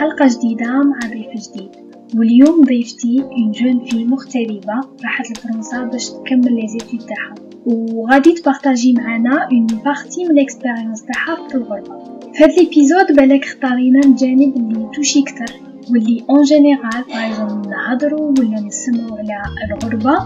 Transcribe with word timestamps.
حلقة 0.00 0.28
جديدة 0.28 0.66
مع 0.66 0.98
ضيف 0.98 1.48
جديد. 1.48 1.70
واليوم 2.16 2.64
ضيفتي 2.64 3.22
une 3.22 3.50
jeune 3.50 3.84
fille 3.84 4.04
مغتربة 4.04 4.80
راحت 5.04 5.30
لفرنسا 5.30 5.84
باش 5.84 6.10
تكمل 6.10 6.54
les 6.54 6.68
études 6.68 7.00
تاعها. 7.00 7.34
وغادي 7.66 8.32
ت 8.32 8.39
partager 8.39 8.92
معنا 8.92 9.48
une 9.52 9.66
partie 9.66 10.24
من 10.24 10.30
ال 10.30 10.37
expérience 10.37 11.04
تاعها 11.04 11.48
في 11.48 11.54
الغربة. 11.54 12.20
في 12.34 12.44
هذا 12.44 12.54
ال 12.54 12.61
épisode 12.61 13.06
بالك 13.16 13.44
اختارينا 13.44 14.00
الجانب 14.04 14.56
اللي 14.56 14.90
touche 14.94 15.22
كتر 15.22 15.54
واللي 15.90 16.24
en 16.30 16.42
général 16.42 17.04
par 17.08 17.54
نهضروا 17.54 18.34
ولا 18.38 18.60
نسمعوا 18.60 19.18
على 19.18 19.74
الغربة 19.74 20.18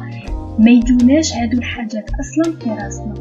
ما 0.59 0.71
يجوناش 0.71 1.33
هادو 1.33 1.59
الحاجات 1.59 2.11
أصلا 2.21 2.59
في 2.59 2.71
راسنا. 2.71 3.15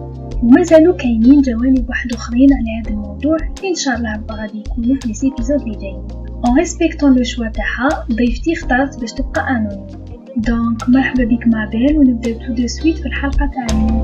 ومازالوا 0.44 0.96
كاينين 0.96 1.42
جوانب 1.42 1.90
واحد 1.90 2.14
آخرين 2.14 2.50
على 2.54 2.82
هذا 2.82 2.90
الموضوع 2.90 3.38
إن 3.66 3.76
شاء 3.76 3.98
الله 3.98 4.24
غادي 4.32 4.60
يكونوا 4.60 4.96
في 4.96 5.08
les 5.07 5.14
épisodes 5.23 5.62
اللي 5.62 5.78
جايين 5.78 6.32
en 6.46 6.57
respectant 6.57 7.15
le 7.18 7.24
choix 7.24 7.47
تاعها 7.47 8.06
ضيفتي 8.11 8.54
اختارت 8.54 9.00
باش 9.00 9.11
تبقى 9.11 9.50
anonyme 9.50 9.88
donc 10.38 10.89
مرحبا 10.89 11.24
بك 11.24 11.47
مابيل 11.47 11.97
ونبداو 11.97 12.33
tout 12.39 12.54
de 12.54 12.68
suite 12.68 12.97
في 12.97 13.06
الحلقة 13.06 13.52
تاعنا 13.54 14.04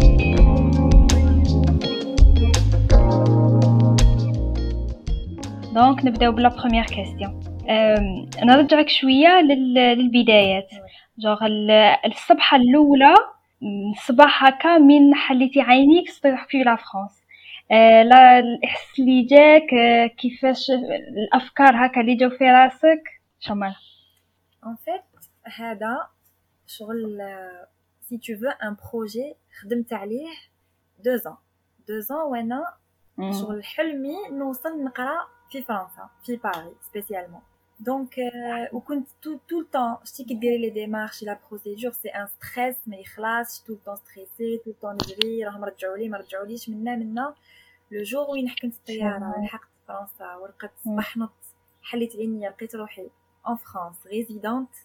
donc 5.74 6.06
نبداو 6.06 6.32
ب 6.32 6.38
la 6.38 6.50
première 6.50 6.84
question 6.84 7.40
نرجعك 8.44 8.90
شوية 8.90 9.42
للبدايات 9.42 10.70
جوغ 11.20 11.38
الصبحه 12.06 12.58
الاولى 12.58 13.14
الصباح 13.96 14.44
هكا 14.46 14.78
من 14.78 15.16
حليتي 15.16 15.62
عينيك 15.62 16.10
في 16.10 16.58
la 16.66 16.76
France 16.76 17.19
لا 18.04 18.40
الإحساس 18.40 19.00
اللي 19.00 19.24
جاك 19.24 19.74
آه 19.74 20.08
كيفاش 20.08 20.72
الأفكار 21.18 21.86
هكا 21.86 22.02
اللي 22.02 22.16
جاو 22.16 22.30
في 22.30 22.44
راسك؟ 22.44 23.04
شمال 23.40 23.76
en 24.66 24.76
fait 24.76 25.02
هذا 25.58 26.08
شغل 26.68 27.22
c'était 28.02 28.36
pour 28.36 28.48
un 28.50 28.76
projet 28.94 29.36
خدمت 29.62 29.94
عليه 29.94 30.28
deux 31.00 31.16
ans 31.16 31.38
deux 31.88 32.00
ans 32.00 32.18
وأنا 32.18 32.74
شغل 33.42 33.64
حلمي 33.64 34.16
نوصل 34.32 34.84
نقرا 34.84 35.28
في 35.52 35.62
فرنسا 35.62 36.10
في 36.26 36.36
باريس 36.36 36.78
spécialement 36.90 37.42
donc 37.80 38.16
وكنت 38.74 39.08
tout 39.22 39.38
tout 39.48 39.60
le 39.60 39.70
temps 39.70 39.96
شتي 40.04 40.24
كي 40.24 40.34
ديري 40.34 40.58
les 40.58 40.70
démarches 40.70 41.24
la 41.24 41.40
procédure 41.50 41.92
c'est 41.92 42.10
un 42.10 42.28
stress 42.28 42.76
ما 42.88 42.96
يخلصش 42.96 43.60
tout 43.60 43.74
le 43.74 43.80
temps 43.80 43.96
stressée 43.96 44.58
tout 44.58 44.72
le 44.72 44.78
temps 44.78 44.94
نجري 44.94 45.46
راهم 45.46 45.64
رجعوا 45.66 45.98
لي 45.98 46.10
ما 46.10 46.18
رجعوليش 46.18 46.70
منا 46.70 46.96
منا 46.96 47.34
لو 47.92 48.04
جور 48.04 48.30
وين 48.30 48.50
حكمت 48.50 48.74
الطياره 48.74 49.34
لحقت 49.44 49.70
فرنسا 49.88 50.36
ورقت 50.36 50.72
صباح 50.86 51.18
نط 51.18 51.32
حليت 51.84 52.16
عيني 52.16 52.48
لقيت 52.48 52.76
روحي 52.76 53.10
en 53.44 53.58
France 53.58 54.00
résidente. 54.10 54.76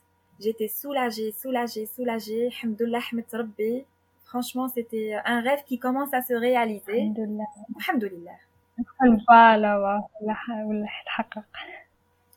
J'étais 0.40 0.68
soulagée 0.68 1.32
soulagée 1.32 1.86
soulagée. 1.86 2.46
الحمد 2.46 2.82
لله 2.82 3.00
حمدت 3.00 3.34
ربي 3.34 3.84
franchement 4.24 4.68
c'était 4.68 5.14
un 5.24 5.40
rêve 5.40 5.64
qui 5.64 5.78
commence 5.78 6.14
à 6.14 6.22
se 6.22 6.34
réaliser. 6.34 6.92
الحمد 6.92 7.20
لله 7.20 7.46
الحمد 7.76 8.04
لله 8.04 8.38
فوالا 9.28 9.76
ولا 10.66 10.86
تحقق 11.06 11.44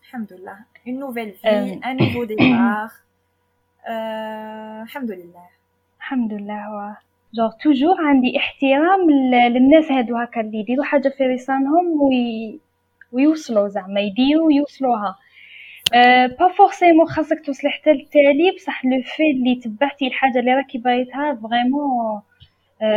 الحمد 0.07 0.33
لله. 0.33 0.57
Une 0.85 0.99
nouvelle 0.99 1.31
vie 1.31 1.79
un 1.83 1.93
nouveau 1.93 2.25
départ. 2.33 2.91
Euh, 3.89 4.83
الحمد 4.83 5.11
لله. 5.11 5.47
الحمد 5.99 6.33
لله. 6.33 6.67
هو 6.67 6.93
genre 7.33 7.49
toujours 7.63 7.95
عندي 8.01 8.37
احترام 8.37 9.09
للناس 9.33 9.91
هادو 9.91 10.17
هكا 10.17 10.41
اللي 10.41 10.57
يديروا 10.59 10.85
حاجة 10.85 11.09
في 11.17 11.23
رسانهم 11.23 12.01
وي... 12.01 12.59
ويوصلوا 13.11 13.67
زعما 13.67 13.99
يديروا 13.99 14.47
ويوصلوها. 14.47 15.15
أه 15.93 16.27
pas 16.27 16.47
forcément 16.47 17.07
خاصك 17.07 17.45
توصلي 17.45 17.69
حتى 17.69 17.89
للتالي 17.93 18.51
بصح 18.55 18.85
le 18.85 19.01
fait 19.01 19.23
اللي 19.31 19.55
تبعتي 19.55 20.07
الحاجة 20.07 20.39
اللي 20.39 20.53
راكي 20.53 20.77
باغيتها 20.77 21.35
vraiment 21.35 22.21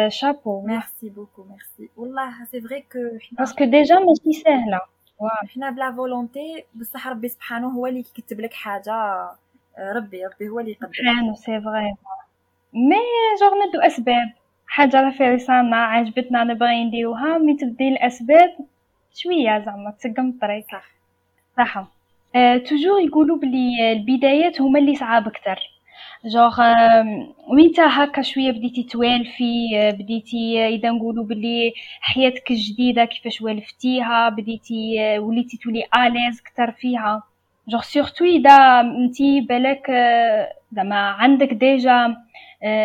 chapeau 0.09 0.67
merci 0.67 1.09
beaucoup 1.09 1.45
merci 1.45 1.91
والله 1.97 2.45
c'est 2.45 2.61
vrai 2.61 2.81
que 2.81 2.99
parce 3.33 3.53
que 3.53 3.65
déjà 3.65 3.95
ماشي 3.99 4.41
سهله 4.45 4.81
حنا 5.55 5.71
ب 5.71 5.78
la 5.78 5.93
volonté 5.93 6.65
بصح 6.75 7.09
ربي 7.09 7.29
سبحانه 7.29 7.69
هو 7.69 7.87
اللي 7.87 8.03
كيكتب 8.03 8.41
لك 8.41 8.53
حاجة 8.53 9.29
ربي 9.79 10.27
ربي 10.27 10.49
هو 10.49 10.61
اللي 10.61 10.71
يقدر. 10.71 10.87
سبحانه 10.87 11.35
c'est 11.35 11.61
vrai 11.61 11.95
mais 12.73 12.97
genre 13.41 13.69
نديرو 13.69 13.81
أسباب. 13.81 14.33
حاجة 14.67 15.01
راه 15.01 15.11
في 15.11 15.25
راسنا 15.25 15.77
عجبتنا 15.77 16.45
نبغي 16.45 16.85
نديروها. 16.85 17.39
mais 17.39 17.57
تبدي 17.57 17.89
الأسباب 17.89 18.57
شوية 19.15 19.59
زعما 19.65 19.91
تسقم 19.91 20.29
الطريق. 20.29 20.65
صح. 20.73 20.85
صح 21.57 21.87
أه 22.35 22.57
toujours 22.57 23.01
يقولوا 23.01 23.37
بلي 23.37 23.93
البدايات 23.93 24.61
هما 24.61 24.79
اللي 24.79 24.95
صعاب 24.97 25.27
أكثر. 25.27 25.59
جوغ 26.25 26.61
وين 27.49 27.73
هكا 27.79 28.23
شوية 28.23 28.51
بديتي 28.51 28.83
توالفي 28.83 29.91
بديتي 29.93 30.67
اذا 30.67 30.91
نقولوا 30.91 31.25
بلي 31.25 31.73
حياتك 32.01 32.51
الجديده 32.51 33.05
كيفاش 33.05 33.43
والفتيها 33.43 34.29
بديتي 34.29 35.19
وليتي 35.19 35.57
تولي 35.57 35.85
à 35.97 36.03
l'aise 36.03 36.41
أكثر 36.41 36.73
فيها 36.73 37.23
genre 37.69 37.83
surtout 37.83 38.25
اذا 38.25 38.81
انتي 38.81 39.41
بالك 39.41 39.91
زعما 40.73 40.97
عندك 40.97 41.53
déjà 41.53 42.17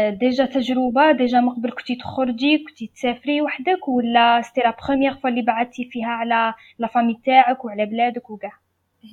déjà 0.10 0.46
تجربه 0.46 1.12
déjà 1.12 1.40
من 1.40 1.50
قبل 1.50 1.72
كنتي 1.72 1.96
تخرجي 1.96 2.58
كنتي 2.58 2.88
تسافري 2.88 3.42
وحدك 3.42 3.88
ولا 3.88 4.42
c'était 4.42 4.62
la 4.62 4.76
première 4.88 5.14
fois 5.14 5.30
اللي 5.30 5.42
بعدتي 5.42 5.90
فيها 5.92 6.08
على 6.08 6.54
la 6.80 6.88
famille 6.88 7.20
تاعك 7.26 7.66
وعلى 7.66 7.86
بلادك 7.86 8.30
وكاع 8.30 8.52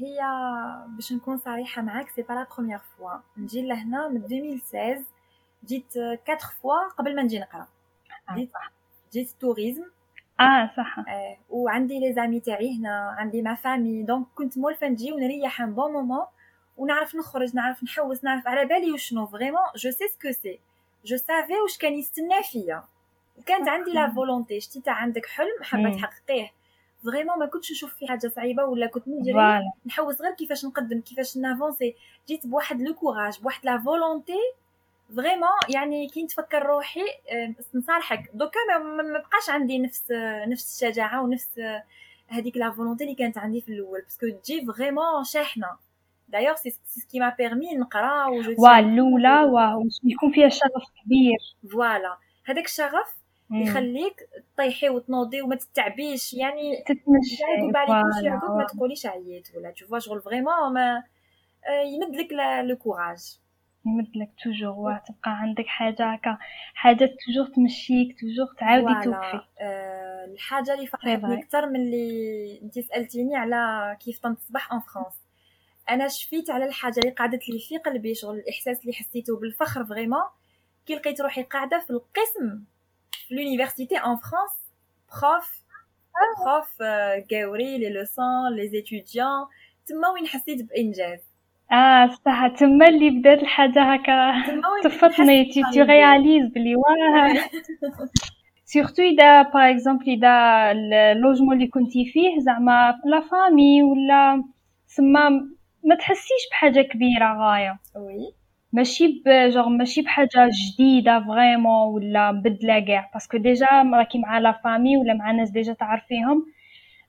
هي 0.00 0.18
باش 0.88 1.12
نكون 1.12 1.36
صريحة 1.38 1.82
معاك 1.82 2.08
c'est 2.10 2.22
pas 2.22 2.32
la 2.34 2.46
première 2.56 2.78
fois 2.78 3.10
نجي 3.36 3.62
لهنا 3.62 4.08
من 4.08 4.16
2016 4.24 5.02
جيت 5.66 5.96
4 5.96 6.18
فوا 6.62 6.88
قبل 6.98 7.16
ما 7.16 7.22
نجي 7.22 7.38
نقرأ. 7.38 7.66
جيت 8.34 8.50
جيت 9.12 9.30
tourisme 9.40 9.84
آه 10.40 10.70
صح. 10.76 10.98
آه 10.98 11.36
وعندي 11.50 12.00
les 12.00 12.12
amis 12.12 12.40
تاعي 12.40 12.78
هنا 12.78 13.14
عندي 13.18 13.42
ma 13.42 13.54
famille 13.54 14.02
donc 14.02 14.26
كنت 14.34 14.58
مولفة 14.58 14.88
نجي 14.88 15.12
ونريح 15.12 15.60
un 15.60 15.74
bon 15.74 15.92
moment 15.92 16.26
ونعرف 16.76 17.14
نخرج 17.14 17.56
نعرف 17.56 17.84
نحوس 17.84 18.24
نعرف 18.24 18.48
على 18.48 18.64
بالي 18.64 18.92
وشنو. 18.92 19.26
vraiment 19.26 19.62
je 19.76 19.90
sais 19.90 20.08
ce 20.08 20.18
que 20.18 20.32
c'est 20.32 20.60
je 21.04 21.16
savais 21.16 21.52
واش 21.62 21.78
كان 21.78 21.92
يستنى 21.92 22.42
فيا. 22.52 22.82
وكانت 23.38 23.68
عندي 23.68 23.90
la 23.92 24.10
volonté 24.10 24.60
شتي 24.60 24.80
تاع 24.80 24.92
عندك 24.94 25.26
حلم 25.26 25.62
حابه 25.62 25.96
تحققيه 25.96 26.50
vraiment 27.04 27.38
ما 27.38 27.46
كنتش 27.46 27.72
نشوف 27.72 27.94
فيه 27.94 28.06
حاجة 28.06 28.28
صعيبه 28.28 28.64
ولا 28.64 28.86
كنت 28.86 29.08
نجري 29.08 29.60
نحوس 29.86 30.22
غير 30.22 30.32
كيفاش 30.32 30.64
نقدم 30.64 31.00
كيفاش 31.00 31.36
ن 31.36 31.44
avancer 31.44 31.94
جيت 32.28 32.46
بواحد 32.46 32.82
le 32.82 32.94
courage 32.94 33.40
بواحد 33.40 33.64
la 33.64 33.78
volonté 33.78 34.38
vraiment 35.16 35.48
يعني 35.68 36.08
كي 36.08 36.22
نتفكر 36.22 36.66
روحي 36.66 37.04
نصالحك 37.74 38.30
دوكا 38.34 38.78
ما 38.78 39.18
بقاش 39.18 39.50
عندي 39.50 39.78
نفس 39.78 40.04
نفس 40.46 40.84
الشجاعه 40.84 41.22
ونفس 41.22 41.60
هذيك 42.28 42.56
la 42.56 42.70
volonté 42.70 43.04
اللي 43.04 43.14
كانت 43.14 43.38
عندي 43.38 43.60
في 43.60 43.72
الأول 43.72 44.00
parce 44.00 44.18
que 44.18 44.28
تجي 44.28 44.66
vraiment 44.66 45.24
شاحنه 45.24 45.68
d'ailleurs 46.28 46.56
c'est 46.56 46.70
ce 46.86 47.00
qui 47.00 47.20
m'a 47.20 47.34
permis 47.38 47.74
نقرا 47.74 48.26
و 48.26 48.42
وا 48.58 48.78
الاولى 48.78 49.42
ويكون 50.04 50.32
فيها 50.32 50.48
شغف 50.48 50.84
كبير 51.04 51.38
voilà 51.72 52.16
هذاك 52.44 52.64
الشغف 52.64 53.21
يخليك 53.52 54.14
تطيحي 54.54 54.88
وتنوضي 54.88 55.42
وما 55.42 55.56
تتعبيش. 55.56 56.34
يعني 56.34 56.76
تتمشي. 56.86 57.42
يقول 57.58 57.76
عليك 57.76 58.24
يعقوب 58.24 58.58
ما 58.58 58.66
تقوليش 58.66 59.06
عييت 59.06 59.48
ولا 59.56 59.70
تشوفوا 59.70 59.98
شغل 59.98 60.20
vraiment 60.22 60.72
ما 60.74 61.02
يمد 61.84 62.16
لك 62.16 62.32
le 62.64 62.76
courage 62.76 63.38
يمد 63.86 64.16
لك 64.16 64.30
toujours 64.44 64.70
واه 64.70 65.02
تبقى 65.08 65.30
عندك 65.38 65.66
حاجة 65.66 66.12
هكا 66.12 66.38
حاجة 66.74 67.04
toujours 67.26 67.54
تمشيك 67.54 68.20
toujours 68.20 68.54
تعاودي 68.58 69.04
توقفي. 69.04 69.40
أه 69.60 70.24
الحاجة 70.24 70.74
اللي 70.74 70.86
فرحتني 70.86 71.38
أكثر 71.38 71.66
من 71.66 71.76
اللي 71.76 72.60
انت 72.62 72.78
سألتيني 72.78 73.36
على 73.36 73.96
كيف 74.00 74.18
تنتصبح 74.18 74.72
en 74.72 74.80
France 74.80 75.20
أنا 75.90 76.08
شفيت 76.08 76.50
على 76.50 76.64
الحاجة 76.64 76.98
اللي 76.98 77.10
قعدت 77.10 77.48
لي 77.48 77.58
في 77.58 77.78
قلبي 77.78 78.14
شغل 78.14 78.36
الإحساس 78.38 78.80
اللي 78.80 78.92
حسيته 78.92 79.40
بالفخر 79.40 79.84
vraiment 79.84 80.22
كي 80.86 80.94
لقيت 80.94 81.20
روحي 81.20 81.42
قاعدة 81.42 81.78
في 81.78 81.90
القسم 81.90 82.64
l'université 83.34 83.96
en 84.10 84.16
France 84.24 84.56
prof 85.14 85.48
prof 86.42 86.68
قاوري 87.30 87.78
les 87.78 87.88
leçons 87.88 88.56
les 88.56 88.68
étudiants 88.68 89.46
تما 89.86 90.08
وين 90.08 90.26
حسيت 90.26 90.68
بإنجاز؟ 90.68 91.20
آه 91.72 92.06
صح 92.06 92.46
تما 92.46 92.88
اللي 92.88 93.10
بدات 93.10 93.42
الحاجة 93.42 93.82
هكا. 93.82 94.32
تفطني 94.84 95.44
tu 95.44 95.62
tu 95.72 95.82
réalises 95.82 96.46
بلي 96.46 96.76
واه. 96.76 97.34
surtout 98.72 99.02
إذا 99.02 99.42
par 99.42 99.70
exemple 99.70 100.04
إذا 100.08 100.70
ال 100.72 100.82
logement 100.82 101.56
اللي 101.56 101.66
كنتي 101.66 102.04
فيه 102.12 102.38
زعما 102.40 102.94
la 103.04 103.20
famille 103.20 103.82
ولا 103.82 104.44
سما 104.86 105.28
ما 105.84 105.94
تحسيش 105.94 106.42
بحاجة 106.50 106.80
كبيرة 106.82 107.36
غاية. 107.38 107.78
وي 107.96 108.34
ماشي 108.72 109.22
بجوغ 109.26 109.68
ماشي 109.68 110.02
بحاجة 110.02 110.50
جديدة 110.52 111.20
vraiment 111.26 111.94
ولا 111.94 112.30
بدله 112.30 112.80
كاع 112.80 113.10
parce 113.14 113.28
que 113.28 113.36
déjà 113.38 113.66
راكي 113.94 114.18
مع 114.18 114.38
la 114.38 114.52
famille 114.64 114.96
ولا 114.96 115.14
مع 115.14 115.30
ناس 115.30 115.50
déjà 115.50 115.72
تعرفيهم. 115.72 116.46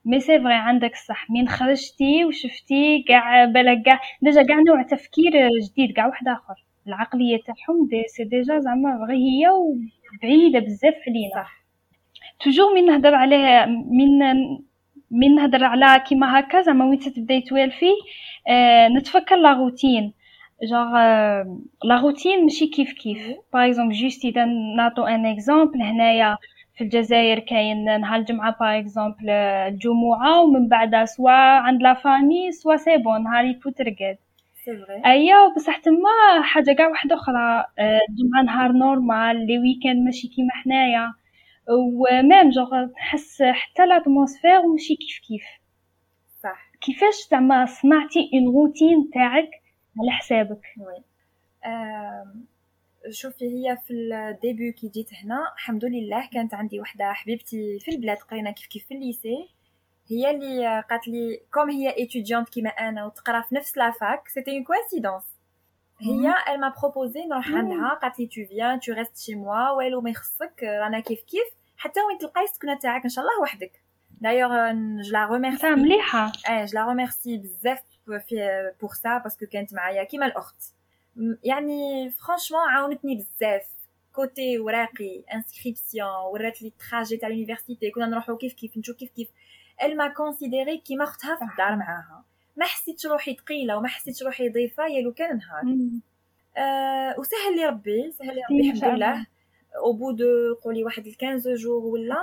mais 0.05 0.19
c'est 0.19 0.39
vrai 0.39 0.53
عندك 0.53 0.91
الصح. 0.93 1.31
من 1.31 1.47
خرجتي 1.47 2.25
وشفتي 2.25 3.03
كاع 3.07 3.45
بالك 3.45 3.81
كاع 3.85 3.99
déjà 4.21 4.43
كاع 4.43 4.57
نوع 4.67 4.81
تفكير 4.83 5.31
جديد 5.71 5.91
كاع 5.95 6.07
واحد 6.07 6.27
آخر. 6.27 6.55
العقلية 6.87 7.37
تاعهم 7.37 7.87
دي 7.89 8.03
c'est 8.07 8.23
déjà 8.23 8.59
زعما 8.59 9.05
غير 9.07 9.17
هي 9.17 9.49
وبعيدة 9.49 10.59
بزاف 10.59 10.95
علينا. 11.07 11.43
صح. 11.43 11.63
toujours 12.39 12.75
من 12.75 12.85
نهضر 12.85 13.15
عليه 13.15 13.65
من 13.65 14.19
من 15.11 15.35
نهضر 15.35 15.63
على 15.63 16.03
كيما 16.07 16.39
هكا 16.39 16.61
زعما 16.61 16.85
وين 16.85 16.99
تبداي 16.99 17.41
توالفي 17.41 17.91
آه 18.47 18.87
نتفكر 18.87 19.35
la 19.35 19.53
routine 19.53 20.13
genre 20.63 20.91
la 21.83 22.01
routine 22.01 22.43
ماشي 22.43 22.67
كيف 22.67 22.93
كيف 22.93 23.37
par 23.53 23.67
exemple 23.67 23.93
juste 23.95 24.25
اذا 24.25 24.45
نعطو 24.77 25.03
un 25.03 25.25
exemple 25.25 25.81
هنايا 25.81 26.37
في 26.75 26.83
الجزائر 26.83 27.39
كاين 27.39 28.01
نهار 28.01 28.19
الجمعه 28.19 28.55
par 28.59 28.79
exemple 28.79 29.29
الجمعه 29.29 30.41
ومن 30.41 30.67
بعدها 30.67 31.05
soit 31.05 31.31
عند 31.31 31.81
la 31.81 31.93
famille 31.93 32.51
soit 32.51 32.75
c'est 32.77 32.97
bon 32.97 33.23
نهار 33.23 33.45
يفوت 33.45 33.81
رقاد 33.81 34.17
ايوا 35.05 35.55
بصح 35.55 35.77
تما 35.77 36.41
حاجة 36.41 36.71
كاع 36.71 36.87
واحدة 36.87 37.15
أخرى 37.15 37.65
الجمعه 38.09 38.41
نهار 38.45 38.71
normal 38.71 39.47
les 39.47 39.59
week-ends 39.59 40.05
ماشي 40.05 40.27
كيما 40.27 40.51
حنايا 40.51 41.13
وميم 41.69 42.49
جوغ 42.49 42.75
نحس 42.85 43.43
حتى 43.43 43.85
l'atmosphère 43.85 44.67
ماشي 44.67 44.95
كيف 44.95 45.19
كيف 45.27 45.43
صح 46.43 46.71
كيفاش 46.81 47.15
زعما 47.31 47.65
صنعتي 47.65 48.29
une 48.33 48.55
routine 48.55 49.09
تاعك 49.13 49.49
على 49.99 50.11
حسابك. 50.11 50.61
oui. 50.77 51.03
شوفي 53.11 53.45
هي 53.45 53.77
في 53.87 53.93
ال 53.93 54.06
début 54.06 54.71
كي 54.71 54.87
جيت 54.87 55.09
هنا 55.13 55.53
الحمد 55.53 55.85
لله 55.85 56.29
كانت 56.33 56.53
عندي 56.53 56.79
وحدة 56.79 57.13
حبيبتي 57.13 57.79
في 57.79 57.91
البلاد 57.91 58.17
قرينا 58.17 58.51
كيف 58.51 58.67
كيف 58.67 58.85
في 58.85 58.93
ال 58.93 59.01
lycée. 59.01 59.49
هي 60.07 60.31
اللي 60.31 60.83
قالت 60.89 61.07
لي 61.07 61.41
comme 61.53 61.69
هي 61.69 61.97
étudiante 61.97 62.49
كيما 62.49 62.69
أنا 62.69 63.05
وتقرا 63.05 63.41
في 63.41 63.55
نفس 63.55 63.77
la 63.77 63.97
fac 63.97 64.27
c'était 64.27 64.51
une 64.51 64.63
coïncidence 64.63 65.23
هي 66.01 66.33
elle 66.53 66.59
m'a 66.61 66.73
proposé 66.81 67.25
نروح 67.25 67.51
عندها 67.51 67.93
قالت 67.93 68.19
لي 68.19 68.27
tu 68.27 68.45
viens 68.45 68.79
tu 68.79 68.93
restes 68.93 69.17
chez 69.17 69.35
moi 69.35 69.69
والو 69.69 70.01
ما 70.01 70.09
يخصك 70.09 70.63
رانا 70.63 70.99
كيف 70.99 71.23
كيف 71.23 71.47
حتى 71.77 71.99
وين 72.01 72.17
تلقاي 72.17 72.43
السكنة 72.43 72.77
تاعك 72.77 73.03
إن 73.03 73.09
شاء 73.09 73.25
الله 73.25 73.41
وحدك. 73.41 73.82
d'ailleurs 74.23 74.71
je 75.01 75.11
la 75.11 75.25
remercie 75.31 75.69
مليحه 75.69 76.31
آه 76.49 76.65
je 76.65 76.79
la 76.79 76.87
remercie 76.87 77.37
بزاف 77.37 77.79
في 78.05 78.71
pour 78.81 78.89
ça 78.89 79.17
parce 79.17 79.35
que 79.35 79.45
كانت 79.45 79.73
معايا 79.73 80.03
كيما 80.03 80.25
الاخت 80.25 80.73
يعني 81.43 82.09
franchement 82.11 82.61
عاونتني 82.69 83.15
بزاف 83.15 83.67
côté 84.13 84.59
وراقي 84.59 85.23
inscription 85.33 86.09
ورات 86.33 86.61
لي 86.61 86.73
trajet 86.89 87.17
تاع 87.17 87.29
l'université 87.29 87.91
كنا 87.91 88.05
نروحو 88.05 88.37
كيف 88.37 88.53
كيف 88.53 88.77
نشوف 88.77 88.95
كيف 88.95 89.11
كيف 89.11 89.29
elle 89.83 89.97
m'a 89.97 90.07
considérée 90.07 90.77
كيما 90.77 91.03
اختها 91.03 91.35
في 91.35 91.43
الدار 91.51 91.75
معاها 91.75 92.23
ما 92.57 92.65
حسيتش 92.65 93.05
روحي 93.05 93.35
ثقيله 93.35 93.77
وما 93.77 93.87
حسيتش 93.87 94.23
روحي 94.23 94.49
ضيفه 94.49 94.87
يا 94.87 95.01
لو 95.01 95.13
كان 95.13 95.37
نهار 95.37 95.63
آه 96.57 97.19
وسهل 97.19 97.55
لي 97.55 97.65
ربي 97.65 98.11
سهل 98.11 98.35
لي 98.35 98.41
ربي 98.49 98.71
الحمد 98.71 98.93
لله 98.93 99.27
au 99.77 99.93
bout 99.93 100.11
de 100.11 100.55
قولي 100.63 100.83
واحد 100.83 101.03
15 101.21 101.55
jours 101.55 101.85
ولا 101.85 102.15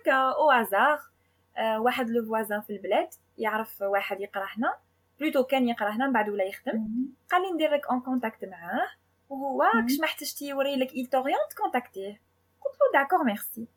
هكا 0.00 0.12
au 0.14 0.50
hasard 0.50 0.92
آه 0.94 1.13
واحد 1.58 2.10
le 2.10 2.24
voisin 2.24 2.60
في 2.60 2.70
البلاد 2.70 3.08
يعرف 3.38 3.82
واحد 3.82 4.20
يقرأ 4.20 4.46
هنا. 4.58 4.74
plutôt 5.20 5.44
كان 5.44 5.68
يقرأ 5.68 5.90
هنا 5.90 6.06
من 6.06 6.12
بعد 6.12 6.28
ولا 6.28 6.44
يخدم 6.44 6.88
قال 7.30 7.42
لي 7.42 7.50
ندير 7.50 7.74
لك 7.74 7.86
un 7.86 8.00
contact 8.00 8.44
معاه. 8.44 8.88
وهو 9.28 9.64
كش 9.86 10.00
ما 10.00 10.04
احتجتي 10.06 10.48
يوري 10.48 10.76
لك 10.76 10.94
il 10.94 11.06
t'oriente 11.06 11.52
contacte 11.62 12.08
يه 12.08 12.20
قلت 12.64 12.74
له 12.80 13.00
d'accord 13.00 13.24
merci 13.24 13.68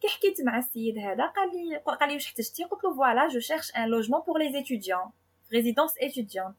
كي 0.00 0.08
حكيت 0.08 0.40
مع 0.46 0.58
السيد 0.58 0.98
هذا 0.98 1.26
قال 1.26 1.50
لي 1.52 1.76
قال 1.76 2.08
لي 2.08 2.14
واش 2.14 2.26
احتجتي؟ 2.26 2.64
قلت 2.64 2.84
له 2.84 2.94
voilà 2.94 3.28
je 3.28 3.40
cherche 3.40 3.76
un 3.76 3.88
logement 3.88 4.20
pour 4.20 4.38
les 4.38 4.64
étudiants 4.64 5.10
résidence 5.52 5.94
étudiante 6.02 6.56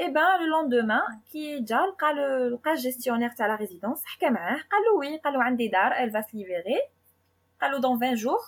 et 0.00 0.10
ben 0.10 0.40
le 0.40 0.46
lendemain 0.46 1.20
كي 1.32 1.60
جا 1.60 1.76
لقى 1.76 2.12
لقى 2.52 2.72
ال 2.72 2.76
gestionnaire 2.76 3.30
تاع 3.30 3.46
la 3.46 3.54
résidence 3.54 4.04
حكى 4.04 4.30
معاه. 4.30 4.56
قال 4.56 4.82
له 4.82 4.98
oui 4.98 5.16
قال 5.16 5.32
له 5.34 5.42
عندي 5.42 5.68
دار 5.68 5.92
elle 5.92 6.10
va 6.10 6.22
se 6.22 6.34
libérer 6.34 6.80
قال 7.60 7.72
له 7.72 7.78
dans 7.80 7.96
20 7.96 8.14
jours 8.14 8.38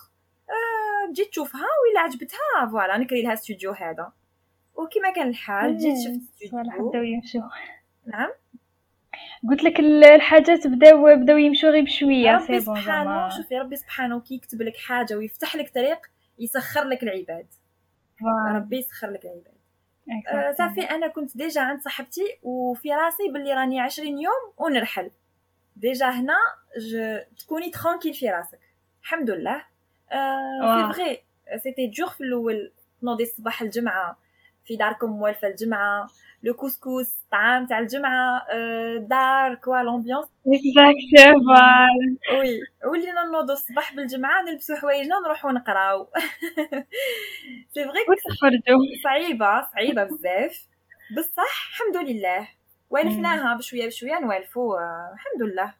تجي 1.13 1.25
تشوفها 1.25 1.61
وإلا 1.61 1.99
عجبتها 1.99 2.69
voilà 2.71 2.97
نكري 2.97 3.21
لها 3.21 3.35
ستوديو 3.35 3.71
هذا. 3.71 4.13
وكما 4.75 5.11
كان 5.15 5.27
الحال 5.27 5.77
جيت 5.77 5.95
شفت 5.97 6.47
ستوديو 6.47 6.89
بداو 6.89 7.03
يمشوا 7.03 7.41
نعم. 8.05 8.29
قلت 9.49 9.63
لك 9.63 9.79
الحاجات 9.79 10.67
بداو 10.67 11.15
بداو 11.15 11.37
يمشوا 11.37 11.69
غير 11.69 11.83
بشوية 11.83 12.31
ربي 12.35 12.59
سبحانه 12.59 13.29
شوفي 13.29 13.57
ربي 13.57 13.75
سبحانه 13.75 14.19
كي 14.19 14.35
يكتب 14.35 14.61
لك 14.61 14.77
حاجة 14.77 15.15
ويفتح 15.17 15.55
لك 15.55 15.69
طريق 15.75 15.99
يسخر 16.39 16.83
لك 16.83 17.03
العباد. 17.03 17.47
ربي 18.55 18.77
يسخر 18.77 19.09
لك 19.09 19.25
العباد. 19.25 19.59
آه 20.27 20.51
صافي 20.51 20.81
أنا 20.81 21.07
كنت 21.07 21.37
déjà 21.37 21.61
عند 21.61 21.81
صاحبتي 21.81 22.39
وفي 22.43 22.93
راسي 22.93 23.29
باللي 23.33 23.53
راني 23.53 23.79
عشرين 23.79 24.17
يوم 24.19 24.53
ونرحل. 24.57 25.11
déjà 25.75 26.09
هنا 26.09 26.37
تكوني 27.39 27.69
tranquille 27.69 28.13
في 28.13 28.29
راسك. 28.29 28.59
الحمد 29.01 29.29
لله. 29.29 29.65
c'est 30.11 30.93
vrai 30.93 31.21
c'était 31.63 31.87
dur 31.87 32.07
في 32.09 32.21
الأول 32.21 32.71
تنوضي 33.01 33.23
الصباح 33.23 33.61
الجمعه 33.61 34.17
في 34.65 34.75
داركم 34.75 35.09
موالفه 35.09 35.47
الجمعه 35.47 36.07
le 36.43 36.53
couscous 36.53 37.15
طعام 37.31 37.65
تاع 37.67 37.79
الجمعه 37.79 38.45
دار 38.97 39.55
quoi 39.55 39.77
l'ambiance 39.77 40.25
oui 42.39 42.59
ولينا 42.91 43.23
نوضو 43.33 43.53
الصباح 43.53 43.95
بالجمعه 43.95 44.41
نلبسو 44.41 44.75
حوايجنا 44.75 45.19
نروحو 45.25 45.49
نقراو 45.49 46.07
c'est 47.73 47.85
وتخرجوا 47.85 48.79
صعيبه 49.03 49.61
صعيبه 49.61 50.03
بزاف 50.03 50.67
بصح 51.17 51.69
الحمد 51.69 52.09
لله 52.09 52.47
والفناها 52.89 53.57
بشويه 53.57 53.87
بشويه 53.87 54.19
نوالفو 54.19 54.77
الحمد 55.13 55.41
لله 55.41 55.73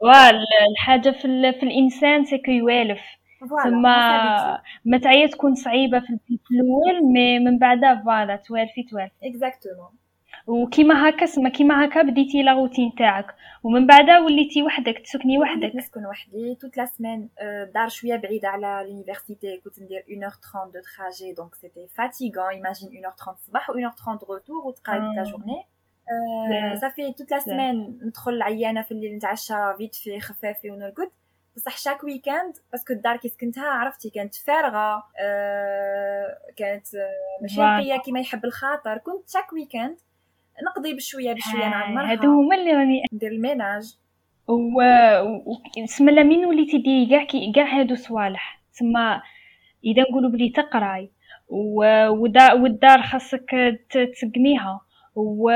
والحاجة 0.00 1.10
في, 1.10 1.52
في 1.60 1.62
الانسان 1.62 2.24
سكو 2.24 2.50
يوالف 2.50 3.00
ثم 3.64 3.82
ما 4.84 4.98
تعيا 5.02 5.26
تكون 5.26 5.54
صعيبة 5.54 6.00
في 6.00 6.18
الأول 6.50 7.12
mais 7.12 7.38
من 7.38 7.58
بعدها 7.58 8.02
voilà 8.04 8.36
توالفي 8.36 8.82
توالفي 8.82 9.14
exactement 9.24 9.90
وكيما 10.46 11.08
هكا 11.08 11.26
سما 11.26 11.48
كيما 11.48 11.84
هكا 11.84 12.02
بديتي 12.02 12.42
la 12.42 12.52
routine 12.52 12.92
تاعك. 12.98 13.34
ومن 13.62 13.86
بعدها 13.86 14.18
وليتي 14.18 14.62
وحدك 14.62 14.98
تسكني 14.98 15.38
وحدك. 15.38 15.76
نسكن 15.76 16.06
وحدي 16.06 16.54
toute 16.54 16.76
la 16.76 16.84
semaine 16.84 17.28
دار 17.74 17.88
شوية 17.88 18.16
بعيده 18.16 18.48
على 18.48 18.86
l'université 18.88 19.60
كنت 19.64 19.82
ندير 19.82 20.00
1h30 20.00 20.72
de 20.72 20.80
trajet 20.96 21.32
donc 21.32 21.54
c'était 21.54 21.88
fatigant 21.96 22.48
imagine 22.48 22.88
1h30 22.88 23.28
الصباح 23.28 23.70
و 23.70 23.72
1h30 23.72 24.28
retour 24.28 24.66
وتقراي 24.66 24.98
la. 24.98 25.22
journée 25.22 25.64
صافي 26.80 27.12
toute 27.12 27.30
la. 27.30 27.38
semaine 27.38 27.98
ندخل 28.02 28.42
عيانة 28.42 28.82
في 28.82 28.90
الليل 28.92 29.16
نتعشى 29.16 29.54
vite 29.78 29.94
في 29.94 30.20
خفافي 30.20 30.70
ونرقد 30.70 31.10
بصح 31.56 31.78
chaque 31.78 32.04
week-end 32.04 32.54
parce 32.72 32.84
que 32.84 32.92
الدار 32.92 33.16
كي 33.16 33.28
سكنتها 33.28 33.68
عرفتي 33.68 34.10
كانت 34.10 34.34
فارغة 34.34 35.02
آه 35.20 36.38
كانت 36.56 36.86
ماشي 37.42 37.60
نقية 37.60 37.96
كيما 37.96 38.20
يحب 38.20 38.44
الخاطر. 38.44 38.98
كنت 38.98 39.30
chaque 39.30 39.52
week-end 39.52 39.96
نقضي 40.66 40.94
بشوية 40.94 41.32
بشوية 41.32 41.68
نعمرها 41.68 42.10
هادو 42.12 42.28
هما 42.28 42.56
اللي 42.56 42.72
راني 42.72 43.02
ندير 43.12 43.32
ال 43.32 43.40
ménage. 43.40 43.98
و 44.48 44.82
تسمى 45.86 46.12
لا 46.12 46.22
من 46.22 46.44
وليتي 46.44 46.78
ديري؟ 46.78 47.06
كاع 47.06 47.26
كاع 47.54 47.78
هادو 47.80 47.94
صوالح. 47.94 48.62
تسمى 48.72 49.20
إذا 49.84 50.02
نقولوا 50.02 50.30
بلي 50.30 50.50
تقراي. 50.50 51.10
والدار 51.48 53.02
خاصك 53.02 53.78
تسقميها. 53.90 54.80
و 55.14 55.50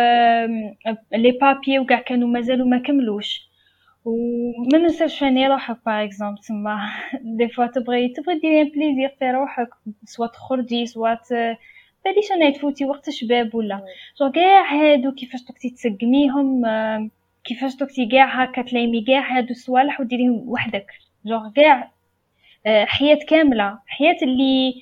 لي 1.12 1.38
بابي 1.40 1.78
وكاع 1.78 2.00
كانوا 2.00 2.28
مازالوا 2.28 2.66
ما 2.66 2.78
كملوش. 2.78 3.50
وما 4.04 4.78
ننساش 4.78 5.23
راني 5.23 5.49
روحك 5.49 5.76
باغ 5.87 6.04
اكزومبل 6.04 6.38
تما. 6.42 6.90
دي 7.38 7.49
فوا 7.49 7.66
تبغي 7.66 8.09
تبغي 8.09 8.38
ديري 8.38 8.64
بليزير 8.71 9.09
في 9.19 9.30
روحك 9.30 9.69
سوا 10.04 10.26
تخرجي 10.26 10.87
سوا 10.87 11.14
باليش 12.04 12.33
أنا 12.33 12.50
تفوتي 12.50 12.85
وقت 12.85 13.11
شباب 13.11 13.54
ولا. 13.54 13.85
جو 14.21 14.30
كاع 14.33 14.75
هادو 14.75 15.12
كيفاش 15.12 15.40
دوكتي 15.49 15.71
تسقميهم 15.71 16.62
كيفاش 17.45 17.76
دوكتي 17.76 18.07
كاع 18.07 18.42
هكا 18.45 18.62
تلايمي 18.62 19.04
كاع 19.04 19.37
هادو 19.37 19.50
الصوالح 19.50 20.00
وديريهم 20.00 20.49
وحدك. 20.49 20.87
جو 21.26 21.40
كاع 21.57 21.90
حياة 22.66 23.19
كاملة. 23.28 23.78
حياة 23.87 24.16
اللي 24.23 24.75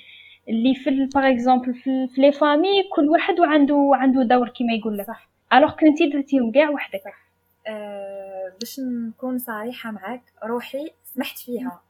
اللي 0.48 0.74
في 0.74 0.90
باغ 1.14 1.30
اكزومبل 1.30 1.74
في, 1.74 2.08
لي 2.18 2.32
فامي 2.32 2.82
كل 2.92 3.08
واحد 3.08 3.40
وعنده 3.40 3.90
عنده 3.94 4.22
دور 4.22 4.48
كيما 4.48 4.72
يقول 4.74 4.98
لك. 4.98 5.06
صح. 5.06 5.28
الوغ 5.52 5.70
كنتي 5.76 6.08
درتيهم 6.08 6.52
كاع 6.52 6.70
وحدك. 6.70 7.00
صح. 7.04 7.27
أه 7.68 8.52
باش 8.60 8.80
نكون 8.80 9.38
صريحة 9.38 9.90
معاك 9.90 10.22
روحي 10.44 10.90
سمحت 11.04 11.38
فيها. 11.38 11.82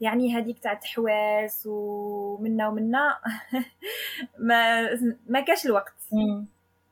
يعني 0.00 0.36
هذيك 0.36 0.58
تاع 0.58 0.74
تحواس 0.74 1.66
ومنا 1.66 2.68
ومنا 2.68 3.18
ما 4.38 4.82
ما 5.26 5.40
كاش 5.40 5.66
الوقت. 5.66 5.94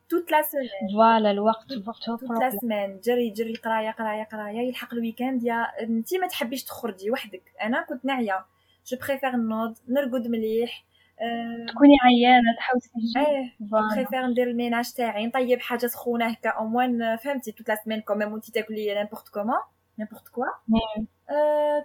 toute 0.09 0.31
la 0.33 0.43
semaine 0.43 0.69
voilà 0.95 1.31
الوقت 1.31 1.73
الوقت 1.73 2.03
toute 2.07 2.23
la 2.23 2.51
semaine 2.61 3.01
جري 3.01 3.31
جري 3.31 3.55
قراية 3.55 3.91
قراية 3.91 4.23
قراية. 4.25 4.59
يلحق 4.69 4.95
ال 4.95 5.00
week-end 5.00 5.43
يا 5.45 5.67
انت 5.83 6.15
ما 6.15 6.27
تحبيش 6.29 6.65
تخرجي 6.65 7.11
وحدك. 7.11 7.43
أنا 7.63 7.87
كنت 7.89 8.05
عيانة 8.05 8.45
je 8.87 8.97
préfère 9.09 9.37
نوض 9.37 9.75
نرقد 9.89 10.27
مليح. 10.29 10.85
تكوني 11.69 11.97
عيانة 12.03 12.57
تحوسي 12.59 12.91
إيه 13.17 13.57
préfère 13.61 14.27
ندير 14.27 14.51
ال 14.51 14.57
ménage 14.57 14.93
تاعي 14.93 15.27
نطيب 15.27 15.61
حاجة 15.61 15.87
سخونة 15.87 16.27
هكا 16.27 16.51
au 16.51 16.67
moins 16.67 17.17
فهمتي 17.17 17.53
toute 17.53 17.69
la 17.69 17.75
semaine 17.75 18.01
quand 18.01 18.19
même 18.19 18.33
وانت 18.33 18.51
تاكلي 18.51 18.95
n'importe 18.95 19.29
comment 19.29 19.59
n'importe 19.99 20.29
quoi 20.29 20.47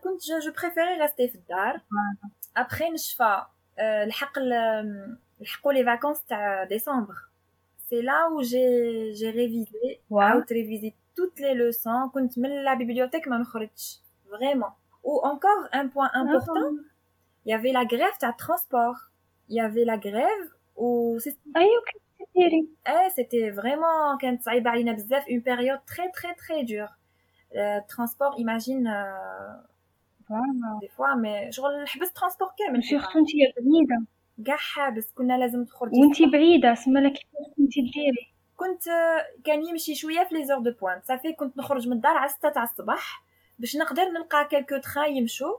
كنت 0.03 0.21
je 0.45 0.51
préférais 0.61 1.01
rester 1.01 1.27
في 1.27 1.35
الدار. 1.35 1.81
ابخي 2.57 2.89
نشفى. 2.89 3.41
الحق 3.79 4.39
لحقوا 5.39 5.73
les 5.73 5.85
vacances 5.85 6.23
تاع 6.25 6.63
ديسمبر 6.63 7.15
c'est 7.89 8.01
là 8.01 8.25
و 8.25 8.41
j'ai 8.41 9.11
j'ai 9.13 9.29
révisé 9.29 9.99
عاودت 10.11 10.51
révisé 10.53 10.93
toutes 11.15 11.41
les 11.41 11.53
leçons 11.53 12.09
كنت 12.09 12.39
من 12.39 12.63
la 12.63 12.73
bibliothèque 12.73 13.27
ما 13.27 13.37
نخرجش. 13.37 14.01
vraiment 14.31 14.69
و 15.03 15.19
encore 15.19 15.69
un 15.73 15.87
point 15.87 16.11
important. 16.13 16.73
il 17.45 17.51
y 17.51 17.53
avait 17.53 17.71
la 17.71 17.85
grève 17.85 18.17
تاع 18.19 18.31
transport. 18.31 19.16
Il 19.49 19.55
y 19.55 19.59
avait 19.59 19.85
la 19.85 19.97
grève 19.97 20.47
ou 20.75 21.17
ايوا 21.57 21.81
كنت 22.17 22.27
ديري 22.35 22.67
eh 22.87 23.09
c'était 23.15 23.49
vraiment 23.51 24.17
كانت 24.21 24.41
صعيبه 24.43 24.69
علينا 24.69 24.91
بزاف 24.91 25.23
une 25.25 25.41
période 25.41 25.79
très 25.85 26.11
très 26.11 26.33
très 26.35 26.63
dure. 26.63 26.91
Euh, 27.55 27.79
transport 27.87 28.33
imagine 28.37 28.87
voilà 30.27 30.79
des 30.81 30.87
fois 30.87 31.15
mais 31.15 31.51
شغل 31.51 31.87
حبست 31.87 32.17
transport 32.17 32.47
كامل 32.59 32.83
surtout 32.83 33.19
انتي 33.19 33.37
بعيده 33.57 34.05
كاع 34.45 34.55
حابس 34.55 35.11
كنا 35.11 35.37
لازم 35.37 35.65
تخرج 35.65 35.91
وانتي 35.93 36.25
بعيده 36.25 36.73
سما 36.73 37.09
كيفاش 37.09 37.55
كنتي 37.57 37.81
ديري 37.81 38.33
كنت 38.55 38.83
كان 39.45 39.67
يمشي 39.67 39.95
شوية 39.95 40.23
في 40.23 40.35
les 40.35 40.45
heures 40.45 40.59
de 40.59 40.71
pointe 40.81 41.05
صافي 41.05 41.33
كنت 41.33 41.57
نخرج 41.57 41.87
من 41.87 41.93
الدار 41.93 42.17
على 42.17 42.29
6 42.29 42.49
تاع 42.49 42.63
الصباح 42.63 43.23
باش 43.59 43.75
نقدر 43.75 44.03
نلقى 44.03 44.47
quelques 44.51 44.77
trains 44.77 45.17
يمشوا 45.17 45.57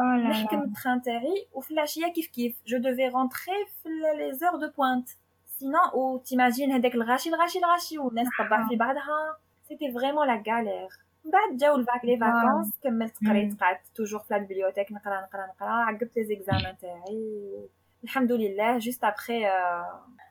نحكم 0.00 0.62
ال 0.62 0.69
train 0.69 1.02
تاعي 1.02 1.46
وفي 1.52 1.70
العشيه 1.70 2.12
كيف 2.12 2.26
كيف 2.26 2.56
je 2.66 2.78
devais 2.78 3.08
rentrer 3.08 3.66
في 3.82 3.88
les 3.88 4.32
heures 4.32 4.56
de 4.56 4.70
pointe 4.76 5.08
sinon 5.46 5.88
et 5.94 6.18
t'imagines 6.18 6.72
هذاك 6.72 6.94
الغاشي 6.94 7.28
الغاشي 7.28 7.58
الغاشي 7.58 7.98
والناس 7.98 8.28
طبع 8.38 8.68
في 8.68 8.76
بعضها 8.76 9.36
c'était 9.68 9.92
vraiment 9.92 10.26
la 10.26 10.42
galère 10.48 10.88
من 11.24 11.30
بعد 11.30 11.56
جاو 11.56 11.76
ال 11.76 11.83
fac 11.83 12.04
les 12.04 12.16
vacances 12.16 12.78
كملت 12.82 13.14
قريت 13.28 13.60
قعدت 13.60 13.80
toujours 13.94 14.20
في 14.20 14.36
ال 14.36 14.40
bibliothèque 14.40 14.92
نقرا 14.92 15.20
نقرا 15.20 15.46
نقرا 15.46 15.70
عقبت 15.70 16.16
les 16.16 16.24
examens 16.24 16.76
تاعي 16.78 17.68
الحمد 18.04 18.32
لله 18.32 18.78
juste 18.78 19.04
après 19.04 19.44
euh, 19.44 19.82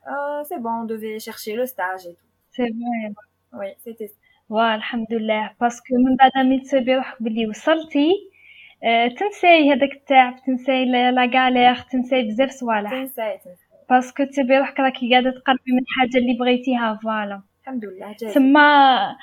euh, 0.07 0.43
c'est 0.43 0.59
bon 0.59 0.73
on 0.81 0.85
devait 0.85 1.19
chercher 1.19 1.55
le 1.55 1.65
stage 1.65 2.05
et 2.05 2.15
tout. 2.15 2.27
c'est 2.51 2.63
vrai 2.63 3.13
oui 3.53 3.75
c'était 3.85 4.11
واه 4.49 4.75
الحمد 4.75 5.13
لله 5.13 5.51
parce 5.61 5.83
que 5.83 5.95
من 5.95 6.15
بعد 6.15 6.31
ملي 6.37 6.59
تصيبي 6.59 6.95
روحك 6.95 7.23
بلي 7.23 7.47
وصلتي 7.47 8.09
آه، 8.11 8.32
تنساي 9.19 9.73
هذاك 9.73 9.91
التعب 9.93 10.35
تنساي 10.45 10.85
la 10.85 11.29
galère 11.35 11.75
تنساي 11.75 12.23
بزاف 12.23 12.49
صوالح 12.49 12.91
تنساي 12.91 13.37
تنساي 13.37 13.55
parce 13.89 14.11
que 14.11 14.23
تبي 14.23 14.57
روحك 14.57 14.79
راكي 14.79 15.11
قاعدة 15.11 15.31
تقربي 15.31 15.71
من 15.71 15.79
الحاجة 15.79 16.17
اللي 16.17 16.33
بغيتيها 16.39 16.99
voilà 17.03 17.41
الحمد 17.61 17.85
لله 17.85 18.15
جاي 18.19 18.33
تما 18.33 19.15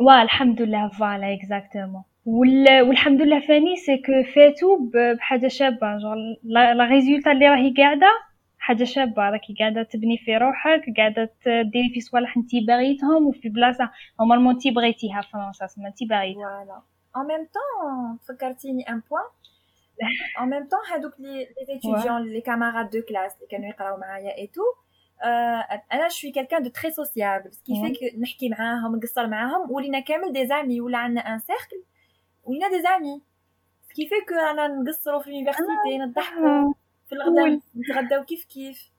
واه 0.00 0.22
الحمد 0.22 0.62
لله 0.62 0.88
voilà 0.88 1.34
exactement 1.34 2.02
وال... 2.26 2.82
والحمد 2.82 3.22
لله 3.22 3.40
فاني 3.40 3.76
c'est 3.76 3.96
que 3.96 4.12
فاتو 4.34 4.90
بحاجه 4.94 5.48
شابه 5.48 5.98
genre 5.98 6.16
le 6.44 6.84
résultat 6.84 7.32
اللي 7.32 7.48
راهي 7.48 7.74
قاعدة 7.76 8.08
حاجة 8.58 8.84
شابه 8.84 9.30
راكي 9.30 9.54
قاعدة 9.58 9.82
تبني 9.82 10.16
في 10.18 10.36
روحك 10.36 10.82
قاعدة 10.96 11.30
ديري 11.46 11.90
في 11.94 12.00
صوالح 12.00 12.36
انت 12.36 12.50
باغيتهم 12.68 13.26
وفي 13.26 13.48
بلاصه 13.48 13.90
normalement 14.20 14.54
انت 14.54 14.68
بغيتيها 14.68 15.20
فرنسا 15.20 15.66
سما 15.66 15.88
انت 15.88 16.10
باغيتها 16.10 16.82
en 17.16 17.24
même 17.24 17.46
temps 17.46 18.26
فكرتيني 18.28 18.84
un 18.88 19.00
point. 19.00 19.28
En 20.42 20.46
même 20.46 20.68
temps 20.68 20.92
هادوك 20.92 21.20
les 21.20 21.46
étudiants 21.46 22.18
les 22.18 22.42
camarades 22.42 22.90
de 22.90 23.00
classe 23.00 23.34
اللي 23.36 23.46
كانوا 23.50 23.68
يقراو 23.68 23.96
معايا 23.96 24.46
et 24.46 24.48
tout 24.48 24.86
أنا 25.92 26.08
شوي 26.08 26.32
sociable 26.32 27.50
ce 27.52 27.62
qui 27.62 27.72
Ouais. 27.72 27.88
fait 27.88 27.92
que 27.92 28.20
نحكي 28.20 28.48
معاهم 28.48 28.96
نقصر 28.96 29.26
معاهم 29.26 29.70
ولينا 29.70 30.00
كامل 30.00 30.32
des 30.32 30.48
amis 30.50 30.80
ولا 30.80 30.98
عندنا 30.98 31.38
un 31.38 31.40
cercle 31.40 31.78
ولينا 32.44 32.68
des 32.68 32.84
amis. 32.86 33.22
Ce 33.88 33.94
qui 33.94 34.06
fait 34.06 34.24
que 34.28 34.50
أنا 34.50 34.68
نقصروا 34.68 35.20
في 35.20 35.26
ال 35.26 35.33
université 35.33 35.98
نضحكوا 35.98 36.48
آه، 36.48 36.74
في 37.06 37.14
الغدا 37.14 37.60
cool. 37.60 37.62
نتغداو 37.76 38.24
كيف 38.24 38.44
كيف 38.44 38.90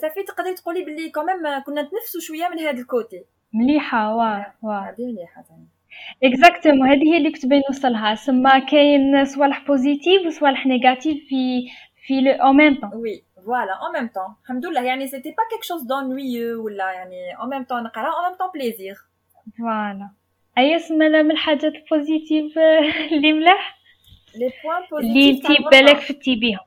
صافي 0.00 0.22
تقدري 0.22 0.54
تقولي 0.54 0.84
بلي 0.84 1.10
كمان 1.10 1.62
كنا 1.62 1.82
نتنفسوا 1.82 2.20
شوية 2.20 2.48
من 2.48 2.58
هذا 2.58 2.70
ال 2.80 2.89
côté 2.89 3.24
مليحه 3.52 4.16
واه 4.16 4.54
واه 4.62 4.94
مليحه 4.98 5.42
ثاني 5.42 5.73
exactement 6.22 6.88
هذه 6.88 7.12
هي 7.12 7.16
اللي 7.16 7.32
كنت 7.32 7.46
باغي 7.46 7.62
نوصلها 7.70 8.14
سما 8.14 8.58
كاين 8.58 9.24
صوالح 9.24 9.66
positifs 9.66 10.26
وصوالح 10.26 10.66
négatifs 10.66 11.28
في 11.28 11.68
في 12.06 12.20
لو 12.20 12.32
أو 12.32 12.52
ميم 12.52 12.74
طون 12.80 12.90
oui 12.94 13.24
voilà 13.46 13.72
en 13.72 13.98
même 13.98 14.08
temps. 14.08 14.42
الحمد 14.42 14.66
لله 14.66 14.82
يعني 14.82 15.06
c'était 15.06 15.30
pas 15.30 15.36
quelque 15.36 15.64
chose 15.64 15.84
d'ennuyeux 15.86 16.64
ولا 16.64 16.92
يعني 16.92 17.36
en 17.36 17.46
même 17.46 17.66
temps 17.66 17.82
نقرا 17.84 18.10
en 18.10 18.30
même 18.30 18.36
temps 18.38 18.52
plaisir. 18.58 18.96
voilà 19.58 20.10
اي 20.58 20.76
لا 20.90 21.22
من 21.22 21.30
الحاجات 21.30 21.72
ال 21.74 21.82
positives 21.82 22.58
اللي 23.12 23.32
ملاح 23.32 23.78
les 24.34 24.52
points 24.52 24.98
اللي 24.98 25.40
positifs 25.40 25.50
انتي 25.50 25.62
تاع 25.62 25.70
بالك. 25.70 25.96
فتي 25.96 26.36
بيهم 26.36 26.58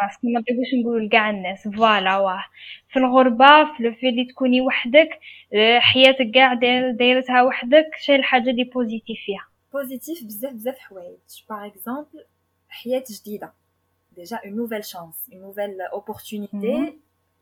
parce 0.00 0.16
que 0.16 0.26
ما 0.28 0.40
بغيتش 0.40 0.74
نقول 0.82 1.06
لكاع 1.06 1.30
الناس 1.30 1.68
voilà 1.68 2.16
واه 2.18 2.44
في 2.88 2.98
الغربه 2.98 3.76
في 3.76 3.82
لو 3.82 3.92
في 3.94 4.08
اللي 4.08 4.24
تكوني 4.24 4.60
وحدك 4.60 5.08
حياتك 5.78 6.30
كاع 6.34 6.54
داير- 6.54 6.90
دايرتها 6.90 7.42
وحدك 7.42 7.86
شي 8.00 8.14
الحاجة 8.14 8.50
اللي 8.50 8.64
positive 8.64 9.18
فيها 9.26 9.46
positif 9.72 10.24
بزاف 10.24 10.52
بزاف 10.52 10.78
حوايج 10.78 11.16
par 11.50 11.66
exemple 11.66 12.24
حياه 12.68 13.04
جديده 13.10 13.52
déjà 14.16 14.36
une 14.44 14.56
nouvelle 14.56 14.84
chance 14.84 15.30
une 15.32 15.40
nouvelle 15.42 15.80
opportunité. 15.80 16.56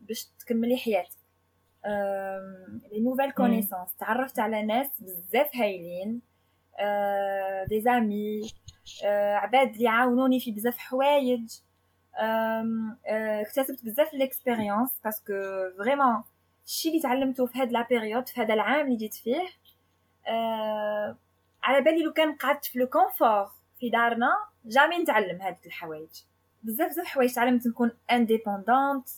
باش 0.01 0.25
تكملي 0.41 0.77
حياتك 0.77 1.17
les 2.93 3.01
nouvelles 3.01 3.31
connaissances 3.31 3.97
تعرفت 3.97 4.39
على 4.39 4.63
ناس 4.63 4.89
بزاف 5.01 5.57
هايلين 5.57 6.21
des 7.69 7.81
amis 7.81 8.41
عباد 9.35 9.75
اللي 9.75 9.89
عاونوني 9.89 10.41
في 10.41 10.51
بزاف 10.53 10.79
حوايج 10.79 11.41
اكتسبت 12.17 13.85
بزاف 13.85 14.15
l'expérience 14.15 14.91
parce 15.05 15.22
que 15.22 15.33
vraiment 15.79 16.23
الشيء 16.67 16.91
اللي 16.93 17.03
تعلمته 17.03 17.47
في 17.47 17.59
هاد 17.59 17.73
la 17.73 17.87
période 17.91 18.29
في 18.29 18.41
هذا 18.41 18.55
العام 18.55 18.87
اللي 18.87 18.97
جيت 18.97 19.15
فيه 19.15 19.49
آه، 20.27 21.17
على 21.63 21.81
بالي 21.81 22.03
لو 22.03 22.13
كان 22.13 22.33
قعدت 22.33 22.65
في 22.65 22.79
le 22.79 22.87
confort 22.87 23.51
في 23.81 23.91
دارنا 23.91 24.31
jamais 24.65 24.99
نتعلم 24.99 25.43
هاد 25.43 25.57
الحوايج. 25.67 26.11
بزاف 26.63 26.91
بزاف 26.91 27.07
حوايج 27.07 27.33
تعلمت 27.33 27.67
نكون 27.67 27.91
indépendante 28.11 29.09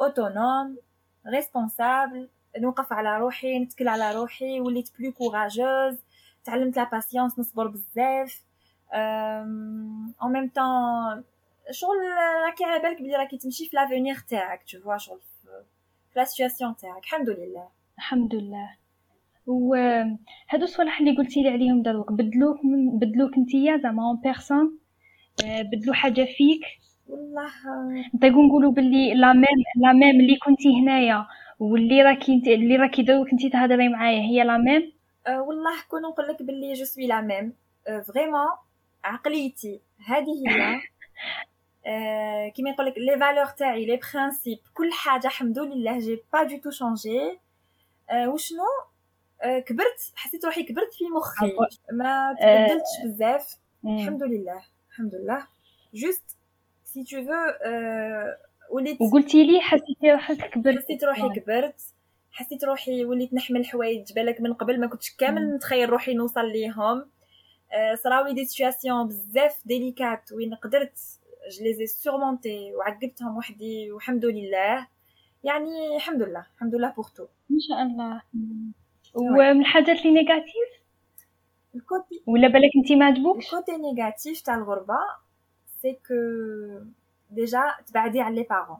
autonome 0.00 0.78
responsable 1.26 2.28
نوقف 2.58 2.92
على 2.92 3.18
روحي 3.18 3.58
نتكل 3.58 3.88
على 3.88 4.14
روحي 4.14 4.60
وليت 4.60 4.90
plus 4.98 5.12
courageuse 5.12 5.98
تعلمت 6.44 6.76
la 6.76 6.84
patience 6.84 7.38
نصبر 7.38 7.66
بزاف. 7.66 8.42
en 10.22 10.32
même 10.32 10.48
temps 10.54 11.24
شغل 11.70 11.96
راكي 12.46 12.64
على 12.64 12.82
بالك 12.82 13.02
بلي 13.02 13.16
راكي 13.16 13.38
تمشي 13.38 13.68
في 13.68 13.76
l'avenir 13.76 14.20
تاعك 14.28 14.62
tu 14.62 14.80
vois 14.80 14.96
شغل 14.96 15.20
في 16.12 16.18
la 16.18 16.24
situation 16.24 16.76
تاعك 16.76 17.04
الحمد 17.04 17.30
لله 17.30 17.68
الحمد 17.98 18.34
لله 18.34 18.76
وهادو 19.46 20.62
الصوالح 20.62 21.00
اللي 21.00 21.16
قلتي 21.16 21.42
لي 21.42 21.48
عليهم 21.48 21.82
دروك 21.82 22.12
بدلوك 22.12 22.64
من 22.64 22.98
بدلوك 22.98 23.38
نتيا 23.38 23.76
زعما 23.76 24.02
en 24.02 24.16
personne 24.16 24.78
بدلو 25.44 25.92
حاجة 25.92 26.24
فيك 26.36 26.60
والله 27.08 27.50
نطيقو 28.14 28.42
نقولوا 28.42 28.72
باللي 28.72 29.14
la 29.14 29.32
même 29.32 29.58
la 29.76 29.92
même 29.92 30.20
اللي 30.20 30.36
كنتي 30.36 30.82
هنايا 30.82 31.26
واللي 31.58 32.02
راكي 32.02 32.42
اللي 32.46 32.76
راكي 32.76 33.02
دروك 33.02 33.32
انتي 33.32 33.50
تهضري 33.50 33.88
معايا 33.88 34.20
هي 34.20 34.44
la 34.44 34.58
même 34.58 34.92
أه 35.26 35.42
والله 35.42 35.74
كون 35.90 36.02
نقول 36.02 36.28
لك 36.28 36.42
باللي 36.42 36.72
je 36.72 36.84
suis 36.84 37.06
la 37.06 37.20
même 37.20 37.52
vraiment 38.06 38.48
عقليتي 39.04 39.80
هذه 40.06 40.48
هي 40.48 40.74
أه 40.74 40.80
كيما 42.54 42.70
يقول 42.70 42.86
لك 42.86 42.94
les 42.98 43.18
valeurs 43.18 43.46
تاعي 43.46 43.86
les 43.86 44.00
principes 44.14 44.58
كل 44.74 44.92
حاجة 44.92 45.26
الحمد 45.26 45.58
لله 45.58 45.98
j'ai 45.98 46.22
pas 46.32 46.42
du 46.42 46.56
tout 46.58 46.70
changé 46.70 47.40
أه 48.10 48.28
وشنو؟ 48.28 48.64
أه 49.42 49.58
كبرت 49.58 50.12
حسيت 50.14 50.44
روحي 50.44 50.62
كبرت 50.62 50.94
في 50.94 51.04
مخي. 51.04 51.56
ما 51.92 52.36
تبدلتش 52.40 53.14
بزاف. 53.14 53.56
الحمد 53.84 54.22
لله 54.22 54.62
الحمد 54.90 55.14
لله 55.14 55.46
juste 55.94 56.36
si 56.84 57.04
tu 57.04 57.24
veux 57.24 57.32
وليت 58.70 59.00
وقلتي 59.00 59.44
لي 59.44 59.60
حسيتي 59.60 60.12
روحك 60.12 60.50
كبرت. 60.50 60.78
حسيت 60.84 61.04
روحي 61.04 61.28
كبرت. 61.40 61.80
حسيت 62.32 62.64
روحي 62.64 63.04
وليت 63.04 63.34
نحمل 63.34 63.66
حوايج 63.66 64.12
بالك 64.12 64.40
من 64.40 64.52
قبل 64.52 64.80
ما 64.80 64.86
كنتش 64.86 65.16
كامل 65.16 65.54
نتخيل 65.54 65.90
روحي 65.90 66.14
نوصل 66.14 66.46
ليهم. 66.52 67.10
آه، 67.72 67.94
صراولي 67.94 68.34
des 68.34 68.44
situations 68.44 69.08
بزاف 69.08 69.62
délicates 69.64 70.32
وين 70.32 70.54
قدرت 70.54 70.98
je 71.50 71.64
les 71.64 71.86
ai 71.86 72.01
surmontées 72.01 72.74
وعقبتهم 72.74 73.36
وحدي 73.36 73.92
والحمد 73.92 74.24
لله. 74.24 74.86
يعني 75.44 75.96
الحمد 75.96 76.22
لله 76.22 76.46
الحمد 76.54 76.74
لله 76.74 76.90
pour 76.90 77.04
tout 77.04 77.26
ما 77.50 77.58
شاء 77.68 77.82
الله. 77.82 78.22
ومن 79.14 79.60
الحاجات 79.60 79.98
اللي 79.98 80.10
négatives 80.10 80.82
ال 81.74 81.84
côté 81.84 82.22
ولا 82.26 82.48
بالك 82.48 82.70
أنتي 82.76 82.96
ما 82.96 83.06
عجبوكش؟ 83.06 83.44
ال 83.46 83.52
côté 83.52 83.76
négatif 83.76 84.40
تاع 84.40 84.54
الغربة 84.54 84.98
c'est 85.82 85.92
que 85.92 86.14
déjà 87.30 87.62
تبعدي 87.86 88.20
على 88.20 88.34
les 88.34 88.42
parents 88.42 88.78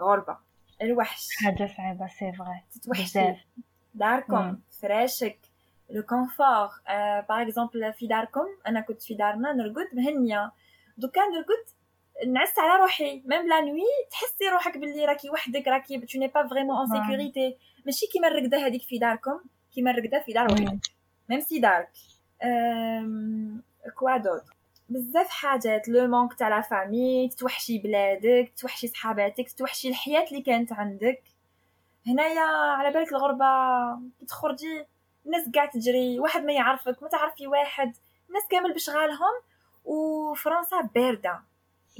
غربة. 0.00 0.36
الوحش. 0.82 1.28
حاجة 1.44 1.70
صعيبه 1.76 2.06
c'est 2.06 2.32
vrai 2.32 2.62
تتوحشي. 2.72 3.34
داركم. 3.94 4.58
فراشك 4.80 5.38
le 5.90 6.02
confort 6.02 6.68
par 7.28 7.42
exemple 7.42 7.92
في 7.92 8.06
داركم. 8.06 8.46
أنا 8.66 8.80
كنت 8.80 9.02
في 9.02 9.14
دارنا 9.14 9.52
نرقد 9.52 9.88
مهنيه 9.92 10.52
دوكا 10.98 11.20
نرقد 11.20 11.64
نعس 12.32 12.58
على 12.58 12.80
روحي. 12.82 13.22
même 13.26 13.48
la 13.48 13.60
nuit 13.60 13.82
تحسي 14.10 14.48
روحك 14.52 14.78
باللي 14.78 15.04
راكي 15.04 15.30
وحدك 15.30 15.68
راكي 15.68 15.98
tu 15.98 16.18
n'es 16.18 16.28
pas 16.28 16.48
vraiment 16.48 16.76
en 16.76 16.86
sécurité 16.86 17.56
ماشي 17.86 18.06
كيما 18.06 18.28
الرقدة 18.28 18.66
هذيك 18.66 18.82
في 18.82 18.98
داركم 18.98 19.40
كيما 19.74 19.90
الرقدة 19.90 20.22
في 20.26 20.32
دار 20.32 20.52
وحدك. 20.52 20.80
même 21.28 21.40
si 21.40 21.58
دارك. 21.58 21.88
quoi 23.98 24.16
d'autre 24.16 24.42
بزاف 24.88 25.28
حاجات. 25.28 25.88
le 25.88 26.06
manque 26.06 26.34
تاع 26.34 26.48
la 26.48 26.60
famille 26.60 27.28
تتوحشي 27.28 27.78
بلادك 27.78 28.52
تتوحشي 28.56 28.88
صحاباتك 28.88 29.48
تتوحشي 29.48 29.88
الحياة 29.88 30.24
اللي 30.30 30.42
كانت 30.42 30.72
عندك. 30.72 31.22
هنايا 32.06 32.40
على 32.40 32.90
بالك 32.90 33.12
الغربة 33.12 33.44
تخرجي 34.28 34.86
الناس 35.26 35.48
قاعد 35.54 35.70
تجري 35.70 36.20
واحد 36.20 36.44
ما 36.44 36.52
يعرفك 36.52 37.02
ما 37.02 37.08
تعرفي 37.08 37.46
واحد. 37.46 37.96
الناس 38.28 38.42
كامل 38.50 38.74
بشغالهم 38.74 39.34
وفرنسا 39.88 40.80
باردة. 40.94 41.40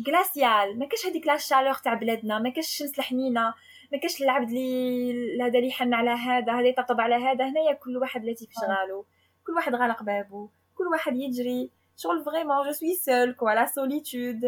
glaciale 0.09 0.79
ما 0.79 0.87
كاش 0.87 1.07
هذيك 1.07 1.27
la 1.27 1.37
chaleur 1.37 1.75
تاع 1.75 1.95
بلادنا 1.95 2.39
ما 2.39 2.51
كاش 2.51 2.65
الشمس 2.65 2.99
الحنينه 2.99 3.55
ما 3.93 3.99
كاش 4.03 4.23
العبد 4.23 4.49
اللي 4.49 5.43
هذا 5.43 5.59
اللي 5.59 5.69
يحن 5.69 5.95
على 5.95 6.11
هذا 6.11 6.53
هذا 6.53 6.67
يطبطب 6.69 7.01
على 7.01 7.15
هذا. 7.15 7.45
هنايا 7.49 7.73
كل 7.73 7.97
واحد 7.97 8.25
التي 8.25 8.47
في 8.47 8.53
شغالو 8.61 9.07
كل 9.47 9.53
واحد 9.53 9.75
غالق 9.75 10.03
بابو 10.03 10.49
كل 10.75 10.85
واحد 10.93 11.17
يجري. 11.17 11.71
شغل 11.97 12.25
فريمون 12.25 12.67
جو 12.67 12.73
سوي 12.73 12.95
سول 12.95 13.33
كوا 13.33 13.51
لا 13.51 13.67
سوليتود 13.67 14.41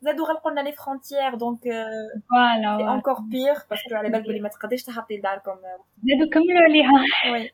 زادو 0.00 0.24
غلقوا 0.24 0.50
لنا 0.50 0.60
لي 0.60 0.72
فرونتيير 0.72 1.34
دونك 1.34 1.62
فوالا 2.30 2.94
انكور 2.94 3.14
بيغ 3.20 3.58
باسكو 3.70 3.94
على 3.94 4.08
بالك 4.08 4.24
بلي 4.24 4.40
ما 4.40 4.48
تقدريش 4.48 4.82
تهبطي 4.82 5.16
لداركم 5.16 5.56
زادو 6.02 6.30
كملوا 6.32 6.62
عليها. 6.62 6.92
وي 7.32 7.50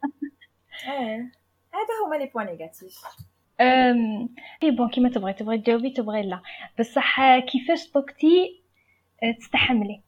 هذا 1.77 1.95
هما 2.07 2.17
لي 2.17 2.27
بوان 2.27 2.47
نيجاتيف 2.47 3.05
اي 3.61 4.71
بون 4.71 4.89
كيما 4.89 5.09
تبغي 5.09 5.33
تبغي 5.33 5.59
تجاوبي 5.59 5.91
تبغي 5.91 6.23
لا. 6.23 6.41
بصح 6.79 7.39
كيفاش 7.39 7.91
طقتي 7.91 8.63
تستحملي؟ 9.39 10.01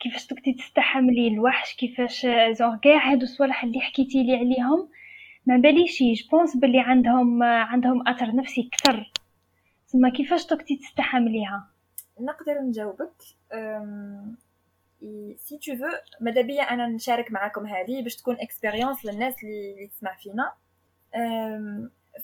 كيفاش 0.00 0.26
طقتي 0.26 0.52
تستحملي 0.52 1.28
الوحش؟ 1.28 1.76
كيفاش 1.76 2.26
زون 2.50 2.78
كاع 2.78 3.10
هادو 3.10 3.22
الصوالح 3.22 3.64
اللي 3.64 3.80
حكيتي 3.80 4.22
لي 4.22 4.36
عليهم؟ 4.36 4.88
ما 5.46 5.56
باليش 5.56 6.02
جبونس 6.02 6.56
بلي 6.56 6.80
عندهم 6.80 7.42
عندهم 7.42 8.08
أثر 8.08 8.36
نفسي 8.36 8.70
كثر 8.72 9.12
ثم 9.86 10.08
كيفاش 10.08 10.46
طقتي 10.46 10.76
تستحمليها؟ 10.76 11.70
نقدر 12.20 12.60
نجاوبك. 12.60 13.22
سي 15.36 15.58
تو 15.58 15.76
فو 15.76 15.86
ماذا 16.20 16.40
بيا 16.40 16.62
أنا 16.62 16.86
نشارك 16.86 17.32
معاكم 17.32 17.66
هذه 17.66 18.02
باش 18.02 18.16
تكون 18.16 18.36
اكسبيريونس 18.40 19.06
للناس 19.06 19.34
اللي 19.44 19.86
تسمع 19.86 20.14
فينا. 20.14 20.52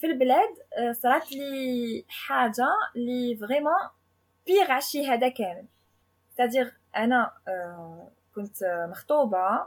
في 0.01 0.07
البلاد 0.07 0.55
صرات 0.93 1.33
لي 1.33 2.05
حاجة 2.09 2.69
اللي 2.97 3.37
فريمون 3.37 3.91
بيغ 4.47 4.73
عشي 4.73 5.07
هذا 5.07 5.29
كامل. 5.29 5.67
تادير 6.37 6.75
أنا 6.97 7.33
كنت 8.35 8.87
مخطوبة 8.91 9.67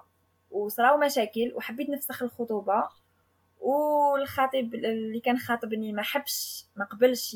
وصراو 0.51 0.97
مشاكل 0.97 1.53
وحبيت 1.55 1.89
نفسخ 1.89 2.23
الخطوبة 2.23 2.89
والخطيب 3.59 4.75
اللي 4.75 5.19
كان 5.19 5.37
خاطبني 5.37 5.93
ما 5.93 6.01
حبش 6.01 6.65
ما 6.75 6.85
قبلش 6.85 7.33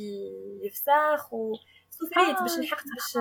يفسخ 0.63 1.33
وسوفريت 1.33 2.41
باش 2.41 2.59
لحقت 2.59 2.85
باش 2.95 3.15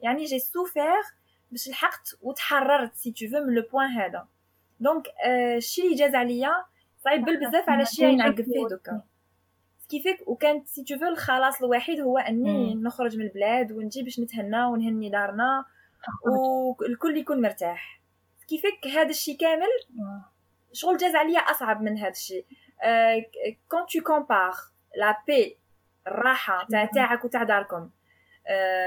يعني 0.00 0.24
جي 0.24 0.38
سوفير 0.38 1.02
باش 1.50 1.68
لحقت 1.68 2.16
وتحررت 2.22 2.94
سي 2.94 3.12
تو 3.12 3.26
فو 3.26 3.40
من 3.40 3.54
لو 3.54 3.62
بوين 3.72 3.88
هذا. 3.88 4.28
دونك 4.80 5.06
الشيء 5.56 5.84
اللي 5.84 5.96
جاز 5.96 6.14
عليا 6.14 6.64
صعيب 7.06 7.24
بزاف 7.24 7.70
على 7.70 7.86
شيء 7.86 8.16
نعقب 8.16 8.44
فيه 8.44 8.66
دوكا. 8.70 9.02
كيفك 9.88 10.28
وكانت 10.28 10.68
سي 10.68 10.84
تو 10.84 10.94
الخلاص 10.94 11.62
الوحيد 11.62 12.00
هو 12.00 12.18
أني 12.18 12.74
نخرج 12.74 13.16
من 13.16 13.24
البلاد 13.24 13.72
ونجي 13.72 14.02
باش 14.02 14.20
نتهنى 14.20 14.64
ونهني 14.64 15.10
دارنا 15.10 15.64
والكل 16.80 17.16
يكون 17.16 17.42
مرتاح. 17.42 18.00
كيفك 18.48 18.86
هذا 18.86 19.08
الشيء 19.08 19.36
كامل 19.36 19.68
شغل 20.72 20.96
جاز 20.96 21.14
عليا 21.14 21.38
أصعب 21.38 21.82
من 21.82 21.98
هذا 21.98 22.10
الشيء. 22.10 22.46
كون 23.70 23.86
تو 23.92 24.00
كومبار 24.06 24.54
لا 24.96 25.22
بي 25.26 25.58
الراحة 26.06 26.66
تاع 26.70 26.84
تاعك 26.84 27.24
وتاع 27.24 27.42
داركم 27.42 27.90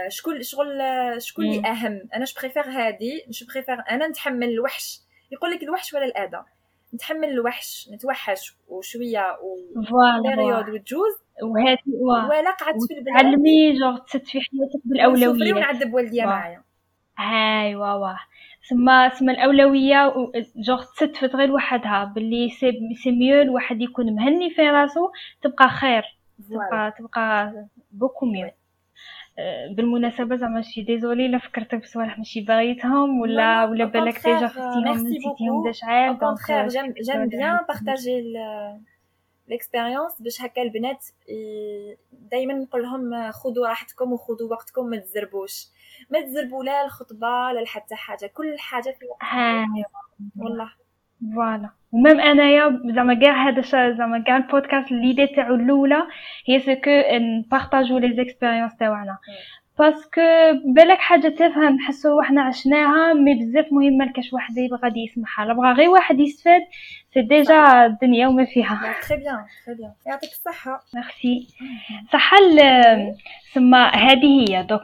شكون 0.07 0.43
شغل 0.43 0.81
شكون 1.17 1.45
اللي 1.45 1.67
أهم؟ 1.67 2.09
أنا 2.15 2.25
جو 2.25 2.33
بريفير 2.41 2.63
هادي 2.63 3.25
جو 3.29 3.45
بريفير 3.53 3.83
أنا 3.89 4.07
نتحمل 4.07 4.49
الوحش. 4.49 5.01
يقول 5.31 5.51
لك 5.51 5.63
الوحش 5.63 5.93
ولا 5.93 6.05
الأذى. 6.05 6.45
نتحمل 6.93 7.29
الوحش 7.29 7.89
نتوحش 7.93 8.57
وشوية 8.67 9.37
و 9.41 9.55
بيريود 10.21 10.69
وتجوز. 10.69 11.13
وهاتي 11.43 11.91
ولا 12.29 12.51
قعدت 12.51 12.83
في 12.87 12.93
البلاد. 12.97 13.15
تعلمي 13.15 13.79
جوغ 13.79 13.97
تسد 13.97 14.25
في 14.25 14.39
حياتك 14.39 14.81
بالأولوية. 14.85 15.53
ونعذب 15.53 15.93
والديا 15.93 16.25
معايا. 16.25 16.63
هاي 17.17 17.75
واه 17.75 18.19
سما 18.69 19.09
سما 19.09 19.31
الأولوية 19.31 20.13
جوغ 20.55 20.83
تستفد 20.83 21.35
غير 21.35 21.51
وحدها. 21.51 22.03
باللي 22.03 22.49
سي 22.49 22.71
سي 23.03 23.11
ميو 23.11 23.41
الواحد 23.41 23.81
يكون 23.81 24.15
مهني 24.15 24.49
في 24.49 24.61
راسو 24.61 25.09
تبقى 25.41 25.69
خير. 25.69 26.03
تبقى 26.49 26.93
تبقى 26.99 27.53
بوكو 27.91 28.25
ميو 28.25 28.49
بالمناسبة 29.71 30.35
زعما 30.35 30.61
شي 30.61 30.81
ديزولي 30.81 31.27
لا 31.27 31.37
فكرتك 31.37 31.81
بصوالح 31.81 32.17
ماشي 32.17 32.41
باغيتهم 32.41 33.19
ولا 33.19 33.65
ولا 33.65 33.85
بالك 33.85 34.15
ديجا 34.25 34.47
خفتيهم 34.47 35.07
نسيتيهم 35.07 35.63
دا 35.65 35.71
شعال 35.71 36.17
دونك 36.17 36.51
جيم 37.01 37.25
بيان 37.27 37.59
بارطاجي 37.67 38.33
ليكسبيريونس 39.47 40.21
باش 40.21 40.41
هكا 40.41 40.61
البنات 40.61 41.05
دائما 42.11 42.53
نقول 42.53 42.83
لهم 42.83 43.31
خذوا 43.31 43.67
راحتكم 43.67 44.13
وخذوا 44.13 44.51
وقتكم 44.51 44.85
ما 44.85 44.97
تزربوش. 44.97 45.67
ما 46.09 46.21
تزربوا 46.21 46.63
لا 46.63 46.85
الخطبة 46.85 47.51
لا 47.51 47.63
حتى 47.65 47.95
حاجة. 47.95 48.27
كل 48.27 48.59
حاجة 48.59 48.95
في 48.99 49.05
وقتها 49.05 49.65
والله. 50.39 50.71
فوالا 51.35 51.69
وميم 51.91 52.19
انايا 52.19 52.81
زعما 52.95 53.13
كاع 53.13 53.49
هذا 53.49 53.91
زعما 53.97 54.19
كاع 54.19 54.37
البودكاست 54.37 54.91
ليدي 54.91 55.27
تاعو 55.27 55.55
الاولى 55.55 56.03
هي 56.45 56.59
سكو 56.59 56.91
نبارطاجو 57.11 57.97
لي 57.97 58.15
زيكسبيريونس 58.15 58.75
تاعنا 58.77 59.17
باسكو 59.79 60.21
بالك 60.75 60.97
حاجة 60.97 61.27
تافهه 61.29 61.69
نحسو 61.69 62.17
وحنا 62.19 62.41
عشناها 62.41 63.13
مي 63.13 63.33
بزاف 63.35 63.65
مهمه 63.71 64.05
لكاش 64.05 64.33
واحد 64.33 64.53
غادي 64.83 64.99
يسمعها 64.99 65.45
لا 65.45 65.53
بغا 65.53 65.73
غير 65.73 65.89
واحد 65.89 66.19
يستفاد 66.19 66.61
سي 67.13 67.21
ديجا 67.21 67.85
الدنيا 67.85 68.27
وما 68.27 68.45
فيها. 68.45 68.95
تري 69.09 69.17
بيان 69.17 69.45
تري 69.65 69.75
بيان 69.75 69.91
يعطيك 70.07 70.29
الصحة. 70.29 70.81
ميرسي. 70.95 71.47
صح 72.13 72.33
سما 73.53 73.87
هذه 73.95 74.45
هي. 74.49 74.63
دوك 74.63 74.81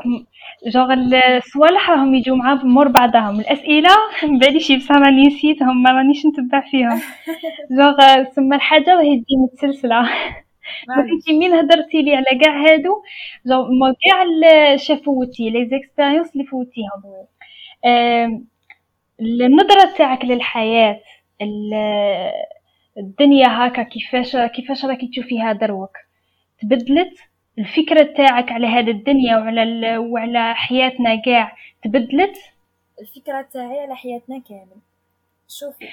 جوغ 0.67 0.93
الصوالح 0.93 1.89
راهم 1.89 2.15
يجوا 2.15 2.35
مع 2.37 2.53
مور 2.53 2.87
بعضهم 2.87 3.39
الأسئلة 3.39 3.89
بعدي 4.41 4.59
شي 4.59 4.77
بصح 4.77 4.91
راني 4.95 5.27
نسيتهم 5.27 5.83
ما 5.83 5.91
رانيش 5.91 6.25
نتبع 6.25 6.61
فيهم. 6.71 7.01
جوغ 7.79 8.23
سما 8.35 8.55
الحاجة 8.55 8.89
راهي 8.95 9.15
تجي 9.17 9.35
متسلسلة. 9.43 10.09
كنتي 10.85 11.37
مين 11.39 11.53
هضرتي 11.53 12.01
لي 12.01 12.15
على 12.15 12.39
كاع 12.41 12.65
هادو؟ 12.65 13.03
جوغ 13.45 13.93
كاع 14.03 14.25
شافوتي 14.75 15.49
لي 15.49 15.69
زيكسبيريونس 15.69 16.33
اللي 16.33 16.45
فوتيهم 16.45 17.27
النظره 19.19 19.97
تاعك 19.97 20.25
للحياة 20.25 21.01
الدنيا 22.97 23.47
هكا 23.47 23.83
كيفاش 23.83 24.35
كيفاش 24.35 24.85
راكي 24.85 25.07
تشوفيها 25.07 25.53
دروك 25.53 25.97
تبدلت 26.61 27.19
الفكرة 27.59 28.03
تاعك 28.03 28.51
على 28.51 28.67
هذه 28.67 28.91
الدنيا 28.91 29.37
وعلى 29.37 29.97
وعلى 29.97 30.55
حياتنا 30.55 31.15
كاع 31.15 31.55
تبدلت؟ 31.83 32.37
الفكرة 33.01 33.41
تاعي 33.41 33.79
على 33.79 33.95
حياتنا 33.95 34.41
كامل. 34.49 34.77
شوفي 35.47 35.87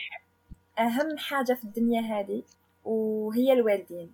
أهم 0.78 1.18
حاجة 1.18 1.54
في 1.54 1.64
الدنيا 1.64 2.00
هذه 2.00 2.42
وهي 2.85 3.52
الوالدين. 3.52 4.12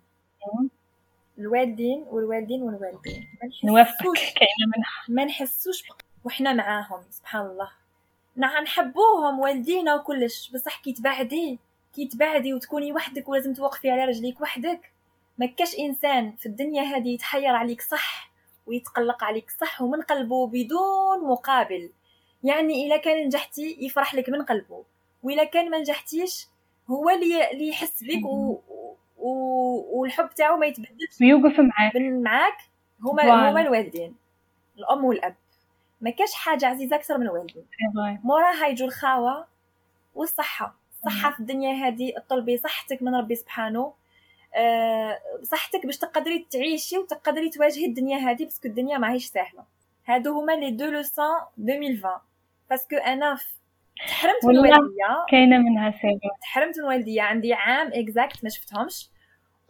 الوالدين 1.37 2.05
والوالدين 2.09 2.63
والوالدين. 2.63 3.27
نوافقك 3.63 4.17
كاينة 4.17 4.65
منها. 4.77 5.05
ما 5.07 5.25
نحسوش 5.25 5.83
وحنا 6.23 6.53
معاهم 6.53 7.03
سبحان 7.09 7.45
الله. 7.45 7.69
نعم 8.35 8.63
نحبوهم 8.63 9.39
والدينا 9.39 9.95
وكلش. 9.95 10.51
بصح 10.51 10.81
كي 10.81 10.93
تبعدي 10.93 11.59
كي 11.95 12.07
تبعدي 12.07 12.53
وتكوني 12.53 12.93
وحدك 12.93 13.29
ولازم 13.29 13.53
توقفي 13.53 13.89
على 13.89 14.05
رجليك 14.05 14.41
وحدك. 14.41 14.91
ما 15.37 15.45
كاش 15.45 15.79
إنسان 15.79 16.35
في 16.35 16.45
الدنيا 16.45 16.83
هذه 16.83 17.09
يتحير 17.13 17.55
عليك 17.55 17.81
صح 17.81 18.31
ويتقلق 18.65 19.23
عليك 19.23 19.49
صح 19.49 19.81
ومن 19.81 20.01
قلبه 20.01 20.47
بدون 20.47 21.27
مقابل. 21.27 21.89
يعني 22.43 22.87
إلا 22.87 22.97
كان 22.97 23.25
نجحتي 23.25 23.77
يفرح 23.79 24.15
لك 24.15 24.29
من 24.29 24.43
قلبه 24.43 24.83
وإلا 25.23 25.43
كان 25.43 25.69
ما 25.69 25.79
نجحتيش 25.79 26.47
هو 26.89 27.09
اللي 27.09 27.67
يحس 27.67 28.03
بك 28.03 28.25
و... 29.19 29.29
والحب 29.99 30.29
تاعو 30.29 30.57
ما 30.57 30.65
يتبدلش 30.65 31.21
ويوقف 31.21 31.59
معاك. 31.59 31.95
معاك. 31.95 32.57
هما 33.01 33.49
هما 33.49 33.61
الوالدين. 33.61 34.15
الأم 34.77 35.05
والأب. 35.05 35.35
ما 36.01 36.09
كاش 36.09 36.33
حاجة 36.33 36.65
عزيزة 36.65 36.95
أكثر 36.95 37.17
من 37.17 37.25
الوالدين. 37.25 37.65
موراها 38.23 38.67
يجوا 38.67 38.87
الخاوة 38.87 39.47
والصحة. 40.15 40.75
الصحه 40.93 41.31
في 41.31 41.39
الدنيا 41.39 41.73
هذه 41.73 42.13
طلبي 42.29 42.57
صحتك 42.57 43.01
من 43.01 43.15
ربي 43.15 43.35
سبحانه. 43.35 43.93
أه 44.55 45.19
صحتك 45.43 45.85
باش 45.85 45.97
تقدري 45.97 46.47
تعيشي 46.51 46.97
وتقدري 46.97 47.49
تواجهي 47.49 47.85
الدنيا 47.85 48.17
هذه 48.17 48.43
باسكو 48.43 48.67
الدنيا 48.67 48.97
ماهيش 48.97 49.25
سهله 49.25 49.63
هادو 50.05 50.39
هما 50.39 50.51
لي 50.51 50.71
دو 50.71 50.85
لوسون 50.85 51.25
2020 51.59 52.13
باسكو 52.69 52.95
أنا 52.95 53.37
تحرمت 54.07 54.45
من 54.45 54.55
الوالديه 54.55 55.25
كاينة 55.29 55.57
منها 55.57 55.91
سيبا 55.91 56.29
تحرمت 56.41 56.77
من 56.77 56.83
الوالديه 56.83 57.21
عندي 57.21 57.53
عام 57.53 57.91
اكزاكت 57.93 58.43
ما 58.43 58.49
شفتهمش. 58.49 59.09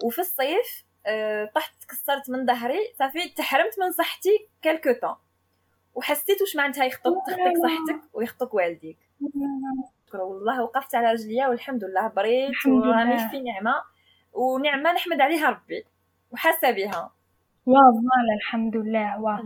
وفي 0.03 0.19
الصيف 0.19 0.85
أه 1.05 1.51
طحت 1.55 1.73
تكسرت 1.81 2.29
من 2.29 2.45
ظهري. 2.45 2.79
صافي 2.99 3.29
تحرمت 3.29 3.79
من 3.79 3.91
صحتي 3.91 4.49
كالكو 4.61 4.91
طون 5.01 5.15
وحسيت 5.95 6.41
واش 6.41 6.55
معناتها 6.55 6.85
يخطب 6.85 7.13
تخطيك 7.27 7.57
صحتك 7.57 8.01
ويخطوك 8.13 8.53
والديك. 8.53 8.97
والله 10.13 10.63
وقفت 10.63 10.95
على 10.95 11.11
رجليا 11.11 11.47
والحمد 11.47 11.83
لله 11.83 12.07
بريت 12.07 12.65
وراني 12.67 13.29
في 13.29 13.39
نعمة. 13.39 13.83
ونعمة 14.33 14.93
نحمد 14.93 15.21
عليها 15.21 15.49
ربي. 15.49 15.85
وحاسة 16.31 16.71
بها. 16.71 17.11
واه 17.69 17.91
voilà 17.91 18.33
الحمد 18.37 18.77
لله 18.77 19.21
واه 19.21 19.43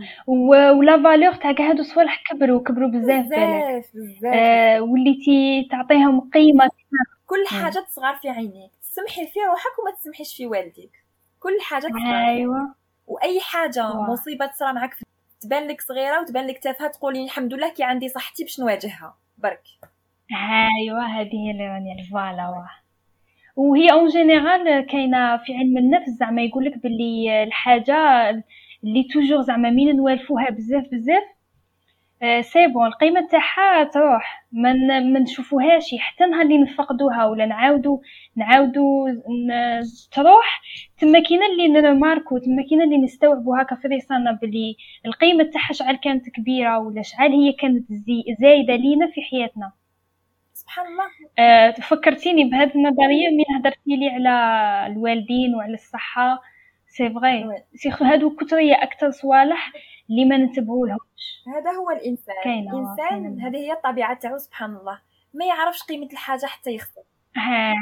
و 0.72 0.82
la 0.82 1.02
valeur 1.02 1.34
تاع 1.34 1.52
كاع 1.52 1.70
هادو 1.70 1.80
الصوالح 1.80 2.22
كبروا 2.30 2.60
كبروا 2.60 2.88
بزاف 2.88 3.24
بزاف 3.24 3.90
بزاف 3.94 4.34
آه 4.34 4.80
وليتي 4.80 5.68
تعطيهم 5.70 6.30
قيمه 6.30 6.68
كل 7.26 7.44
حاجة 7.46 7.78
تصغر 7.80 8.14
في 8.14 8.28
عينيك 8.28 8.70
تسمحي 8.82 9.26
في 9.26 9.40
روحك 9.40 9.78
وما 9.78 9.90
تسمحيش 9.90 10.36
في 10.36 10.46
والديك 10.46 11.04
كل 11.40 11.58
حاجة 11.60 11.86
تصغر 11.86 12.28
ايوا 12.28 12.68
واي 13.06 13.40
حاجة 13.40 13.88
واه. 13.88 14.10
مصيبه 14.10 14.46
تصرى 14.46 14.72
معك 14.72 14.94
تبان 15.40 15.68
لك 15.68 15.80
صغيره 15.80 16.20
وتبان 16.20 16.46
لك 16.46 16.58
تافهه 16.58 16.88
تقولي 16.88 17.24
الحمد 17.24 17.54
لله 17.54 17.68
كي 17.68 17.84
عندي 17.84 18.08
صحتي 18.08 18.44
باش 18.44 18.60
نواجهها 18.60 19.16
برك 19.38 19.62
ايوا 20.32 21.00
هذه 21.00 21.46
هي 21.46 21.50
اللي 21.50 21.68
راني 21.68 22.08
فوالا 22.10 22.66
وهي 23.56 23.92
اون 23.92 24.08
جينيرال 24.08 24.86
كاينة 24.86 25.36
في 25.36 25.54
علم 25.56 25.78
النفس 25.78 26.08
زعما 26.10 26.42
يقول 26.42 26.64
لك 26.64 26.78
باللي 26.78 27.42
الحاجة 27.42 28.30
اللي 28.84 29.02
توجور 29.12 29.40
زعما 29.40 29.70
مين 29.70 29.96
نوالفوها 29.96 30.50
بزاف 30.50 30.84
بزاف 30.92 31.22
سي 32.40 32.66
بون 32.66 32.86
القيمة 32.86 33.28
تاعها 33.30 33.84
تروح. 33.84 34.44
ما 34.52 34.72
ما 35.00 35.18
نشوفوهاش 35.20 35.94
حتى 35.98 36.24
نهار 36.26 36.42
اللي 36.42 36.58
نفقدوها 36.58 37.26
ولا 37.26 37.46
نعاودو 37.46 38.00
نعاودو 38.36 39.06
تروح 40.12 40.62
تما 40.98 41.20
كاينة 41.20 41.46
اللي 41.46 41.68
نماركو 41.68 42.38
تما 42.38 42.62
كاينة 42.70 42.84
اللي 42.84 42.96
نستوعبو 42.98 43.54
هكا 43.54 43.76
في 43.76 43.88
رسالنا 43.88 44.32
بلي 44.32 44.76
القيمة 45.06 45.44
تاعها 45.44 45.72
شحال 45.72 46.00
كانت 46.00 46.28
كبيرة 46.28 46.78
ولا 46.78 47.02
شحال 47.02 47.32
هي 47.32 47.52
كانت 47.52 47.86
زايدة 48.40 48.76
لينا 48.76 49.06
في 49.06 49.20
حياتنا. 49.22 49.72
سبحان 50.64 50.86
الله. 50.86 51.04
أه 51.38 51.70
فكرتيني 51.70 52.44
بهذه 52.44 52.74
النظرية 52.74 53.28
من 53.28 53.56
هضرتي 53.56 53.96
لي 53.96 54.08
على 54.08 54.92
الوالدين 54.92 55.54
وعلى 55.54 55.74
الصحة. 55.74 56.42
سي 56.88 57.10
فغي 57.10 57.62
سيرتو 57.74 58.04
هادو 58.04 58.36
كثريه 58.36 58.82
أكثر 58.82 59.10
صوالح 59.10 59.72
اللي 60.10 60.24
ما 60.24 60.36
ننتبهوا 60.36 60.86
لهمش. 60.86 61.44
هذا 61.56 61.70
هو 61.70 61.90
الإنسان. 61.90 62.34
كينا 62.42 62.70
الإنسان 62.72 63.40
هذه 63.40 63.56
هي 63.56 63.72
الطبيعة 63.72 64.18
تاعو 64.18 64.38
سبحان 64.38 64.70
الله. 64.70 64.98
ما 65.34 65.44
يعرفش 65.44 65.82
قيمة 65.82 66.08
الحاجة 66.12 66.46
حتى 66.46 66.70
يخسر. 66.70 67.02
ها. 67.36 67.74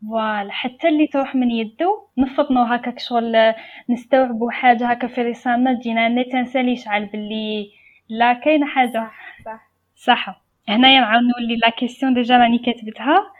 فوالا. 0.00 0.52
حتى 0.52 0.88
اللي 0.88 1.06
تروح 1.06 1.34
من 1.34 1.50
يدو 1.50 2.06
نفطنو 2.18 2.62
هكاك 2.62 2.98
شغل 2.98 3.54
نستوعبوا 3.90 4.50
حاجة 4.50 4.86
هكا 4.86 5.06
في 5.06 5.22
رسالنا 5.22 5.74
تجينا 5.74 6.08
ني 6.08 6.24
تنسالي 6.24 6.72
يشعل 6.72 7.06
باللي 7.06 7.70
لا 8.08 8.32
كاينة 8.32 8.66
حاجة. 8.66 9.10
صح 9.44 9.70
صح. 9.96 10.49
هنايا 10.68 11.00
نعاود 11.00 11.22
نولي 11.22 11.56
la 11.56 11.70
question 11.70 12.14
déjà 12.14 12.38
راني 12.38 12.58
كاتبتها. 12.58 13.32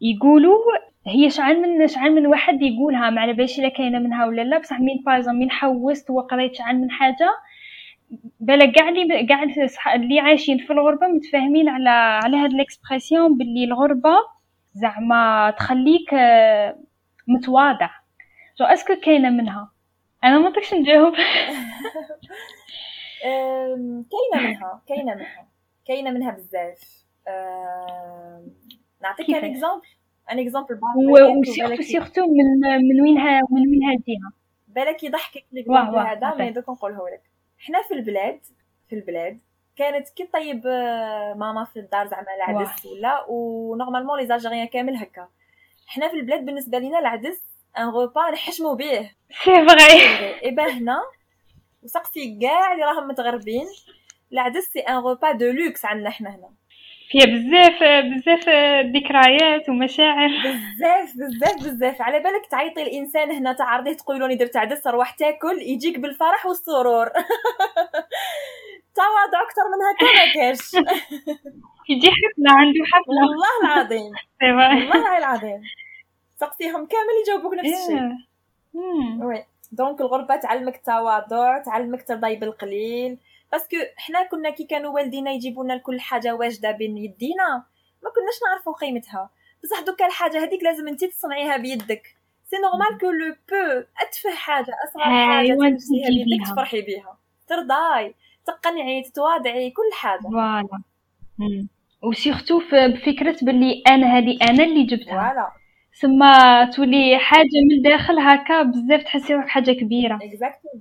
يقولوا 0.00 0.58
هي 1.06 1.30
شحال 1.30 1.62
من 1.62 1.88
شحال 1.88 2.14
من 2.14 2.26
واحد 2.26 2.62
يقولها 2.62 3.10
ما 3.10 3.20
على 3.20 3.32
باليش 3.32 3.58
إلا 3.58 3.68
كاينة 3.68 3.98
منها 3.98 4.26
ولا 4.26 4.42
لا. 4.42 4.58
بصح 4.58 4.80
مين 4.80 5.02
بارزون 5.06 5.38
مين 5.38 5.50
حوست 5.50 6.10
وقريت 6.10 6.54
شحال 6.54 6.80
من 6.80 6.90
حاجة. 6.90 7.28
بلا 8.40 8.66
كاع 8.66 8.88
اللي 8.88 9.26
كاع 9.26 9.42
اللي 9.94 10.20
عايشين 10.20 10.58
في 10.58 10.72
الغربة 10.72 11.06
متفاهمين 11.06 11.68
على 11.68 11.90
على 12.24 12.36
هاد 12.36 12.52
l'expression 12.52 13.38
باللي 13.38 13.64
الغربة 13.64 14.14
زعما 14.74 15.50
تخليك 15.50 16.14
آه، 16.14 16.78
متواضع. 17.28 17.90
je 18.60 18.64
est-ce 18.64 18.84
que 18.84 18.94
كاينة 18.94 19.30
منها؟ 19.30 19.70
أنا 20.24 20.38
ما 20.38 20.52
نجاوب. 20.74 21.14
كاينة 24.10 24.48
منها 24.48 24.82
كاينة 24.88 25.14
منها. 25.14 25.53
كاينة 25.86 26.10
منها 26.10 26.30
بزاف. 26.30 27.04
نعطيك 29.02 29.30
un 29.30 29.44
exemple 29.44 29.86
un 30.30 30.38
exemple 30.38 30.80
و 31.38 31.44
surtout 31.44 31.82
surtout 31.82 32.20
من 32.20 32.70
من 32.88 33.00
وين 33.00 33.16
من 33.50 33.68
وين 33.68 33.82
هاديها 33.84 34.32
بالك 34.68 35.04
يضحكك 35.04 35.44
ال 35.52 35.58
exemple 35.58 35.98
هذا 35.98 36.34
ما 36.34 36.50
دوك 36.50 36.68
نقوله 36.68 37.08
لك. 37.08 37.22
حنا 37.58 37.82
في 37.82 37.94
البلاد 37.94 38.40
في 38.88 38.94
البلاد 38.96 39.38
كانت 39.76 40.08
كي 40.08 40.26
طيب 40.26 40.66
آه، 40.66 41.34
ماما 41.34 41.64
في 41.64 41.78
الدار 41.80 42.06
زعما 42.06 42.26
العدس 42.34 42.86
ولا 42.86 43.24
و 43.28 43.36
normalement 43.36 44.18
les 44.18 44.26
Algériens 44.26 44.66
كامل 44.66 44.96
هكا. 44.96 45.28
حنا 45.86 46.08
في 46.08 46.16
البلاد 46.16 46.44
بالنسبة 46.44 46.78
لينا 46.78 46.98
العدس 46.98 47.42
un 47.78 47.88
repas 47.88 48.30
نحشمو 48.30 48.74
به 48.74 49.10
c'est 49.44 49.66
vrai 49.68 50.42
et 50.42 50.54
bah 50.54 50.72
هنا 50.72 50.98
وسقسي 51.82 52.38
كاع 52.42 52.72
اللي 52.72 52.84
راهم 52.84 53.08
متغربين. 53.08 53.66
العدس 54.34 54.64
c'est 54.64 54.80
un 54.80 54.94
repas 54.96 55.32
de 55.32 55.50
luxe 55.50 55.84
عندنا 55.84 56.10
حنا 56.10 56.30
هنا. 56.30 56.50
فيها 57.10 57.26
بزاف 57.26 57.82
بزاف 57.82 58.48
ذكريات 58.96 59.68
ومشاعر. 59.68 60.28
بزاف 60.28 61.16
بزاف 61.16 61.54
بزاف. 61.64 62.02
على 62.02 62.18
بالك 62.18 62.46
تعيطي 62.50 62.82
الإنسان 62.82 63.30
هنا 63.30 63.52
تعرضيه 63.52 63.92
تقول 63.92 64.18
لوني 64.18 64.34
درت 64.34 64.56
عدس 64.56 64.86
روح 64.86 65.10
تاكل 65.10 65.58
يجيك 65.62 65.98
بالفرح 65.98 66.46
والسرور. 66.46 67.08
تواضع 68.96 69.42
أكثر 69.42 69.62
من 69.72 69.80
هكا 69.88 70.06
ما 70.26 70.32
كاش 70.34 70.74
يجي 71.90 72.08
حفلة 72.10 72.50
عنده 72.58 72.80
حفلة. 72.92 73.20
والله 73.20 73.54
العظيم. 73.64 74.12
والله 74.92 75.18
العظيم. 75.18 75.62
سقسيهم 76.40 76.86
كامل 76.86 77.14
يجاوبوك 77.22 77.54
نفس 77.54 77.66
الشيء. 77.66 78.02
oui. 79.24 79.44
donc 79.72 80.00
الغربه 80.00 80.36
تعلمك 80.36 80.74
التواضع 80.76 81.58
تعلمك 81.58 82.02
ترضي 82.08 82.36
بالقليل 82.36 83.18
parce 83.52 83.67
que 83.67 83.76
حنا 83.96 84.22
كنا 84.22 84.50
كي 84.50 84.64
كانوا 84.64 84.94
والدينا 84.94 85.30
يجيبوا 85.30 85.64
لنا 85.64 85.76
كل 85.76 86.00
حاجة 86.00 86.34
واجدة 86.34 86.70
بين 86.70 86.98
يدينا 86.98 87.64
ما 88.02 88.10
كناش 88.10 88.40
نعرفوا 88.48 88.72
قيمتها. 88.72 89.30
بصح 89.64 89.80
دوكا 89.80 90.06
الحاجة 90.06 90.44
هذيك 90.44 90.62
لازم 90.62 90.88
انت 90.88 91.04
تصنعيها 91.04 91.56
بيدك. 91.56 92.16
c'est 92.44 92.56
normal 92.56 93.00
que 93.00 93.10
le 93.10 93.34
plus 93.48 93.84
أتفه 94.00 94.34
حاجة 94.34 94.74
أصغر 94.88 95.04
حاجة 95.04 95.54
تمسيها 95.54 96.08
بيدك 96.08 96.52
تفرحي 96.52 96.80
بيها. 96.80 97.18
ترضاي 97.48 98.14
تقنعي 98.46 99.02
تتواضعي 99.02 99.70
كل 99.70 99.90
حاجة. 99.92 100.20
فوالا. 100.20 100.68
وسيرتو 102.02 102.60
بفكرة 102.72 103.36
باللي 103.42 103.82
أنا 103.88 104.18
هذه 104.18 104.38
أنا 104.42 104.64
اللي 104.64 104.82
جبتها. 104.82 105.12
voilà. 105.12 105.63
سما 105.96 106.64
تولي 106.64 107.18
حاجة 107.18 107.48
من 107.70 107.82
داخل 107.82 108.18
هكا 108.18 108.62
بزاف 108.62 109.02
تحسي 109.02 109.34
روحك 109.34 109.48
حاجة 109.48 109.72
كبيرة. 109.72 110.18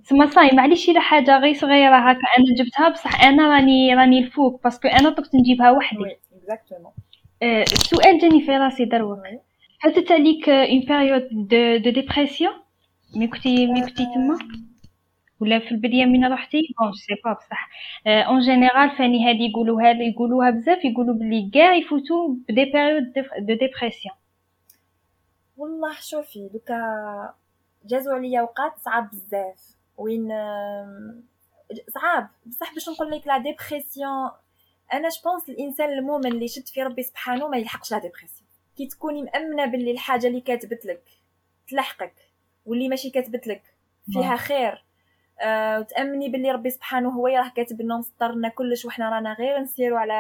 سما 0.03 0.25
صاي 0.25 0.49
معليش 0.53 0.89
إلا 0.89 0.99
حاجة 0.99 1.37
غير 1.37 1.53
صغيرة 1.53 1.95
هكا 1.95 2.27
أنا 2.37 2.45
جبتها 2.57 2.89
بصح 2.89 3.23
أنا 3.23 3.55
راني 3.55 3.95
راني 3.95 4.19
الفوق 4.19 4.63
parce 4.63 4.78
que 4.78 4.87
أنا 4.87 5.09
طقت 5.09 5.35
نجيبها 5.35 5.71
وحدي. 5.71 5.99
السؤال 7.43 8.19
جاني 8.19 8.41
في 8.41 8.57
راسي 8.57 8.85
دروك 8.85 9.19
فاتت 9.83 10.11
عليك 10.11 10.49
une 10.49 10.79
période 10.79 11.27
de 11.31 11.77
de 11.77 11.89
dépression 11.89 12.53
مي 13.15 13.27
كنتي 13.27 13.67
مي 13.67 13.81
كنتي 13.81 14.05
تما؟ 14.05 14.37
ولا 15.39 15.59
في 15.59 15.71
البداية 15.71 16.05
من 16.05 16.25
رحتي 16.25 16.61
bon 16.79 16.93
c'est 16.93 17.15
pas 17.25 17.33
بصح. 17.33 17.69
en 18.07 18.39
général 18.39 18.89
فاني 18.89 19.29
هادي 19.29 19.45
يقولوها 19.45 19.89
يقولوها 19.89 20.49
بزاف 20.49 20.85
يقولوا 20.85 21.15
بلي 21.15 21.49
كاع 21.53 21.75
يفوتوا 21.75 22.35
ب 22.49 22.53
des 22.53 22.65
périodes 22.65 23.13
de 23.39 23.53
dépression 23.53 24.15
والله 25.57 25.95
شوفي 25.99 26.49
دوكا 26.53 27.33
جازو 27.85 28.11
عليا 28.11 28.39
اوقات 28.39 28.73
صعاب 28.79 29.09
بزاف. 29.09 29.75
وين 29.97 30.29
صعاب. 31.89 32.27
بصح 32.45 32.73
باش 32.73 32.89
نقول 32.89 33.11
لك 33.11 33.27
la 33.27 33.37
dépression 33.37 34.31
أنا 34.93 35.09
je 35.09 35.21
pense 35.21 35.49
الإنسان 35.49 35.89
المؤمن 35.89 36.25
اللي 36.25 36.47
شد 36.47 36.67
في 36.67 36.83
ربي 36.83 37.03
سبحانه 37.03 37.47
ما 37.47 37.57
يلحقش 37.57 37.91
la 37.91 37.97
dépression 37.97 38.49
كي 38.77 38.87
تكوني 38.87 39.21
مأمنة 39.21 39.65
باللي 39.65 39.91
الحاجة 39.91 40.27
اللي 40.27 40.41
كاتبت 40.41 40.85
لك 40.85 41.03
تلحقك 41.69 42.13
واللي 42.65 42.89
ماشي 42.89 43.09
كاتبت 43.09 43.47
لك 43.47 43.63
فيها 44.13 44.35
خير 44.35 44.85
أه 45.41 45.79
وتأمني 45.79 46.29
باللي 46.29 46.51
ربي 46.51 46.69
سبحانه 46.69 47.09
هو 47.09 47.27
راه 47.27 47.49
كاتب 47.55 47.81
لنا 47.81 47.97
مسطرنا 47.97 48.49
كلش 48.49 48.85
وحنا 48.85 49.09
رانا 49.09 49.33
غير 49.33 49.59
نسيرو 49.59 49.97
على 49.97 50.13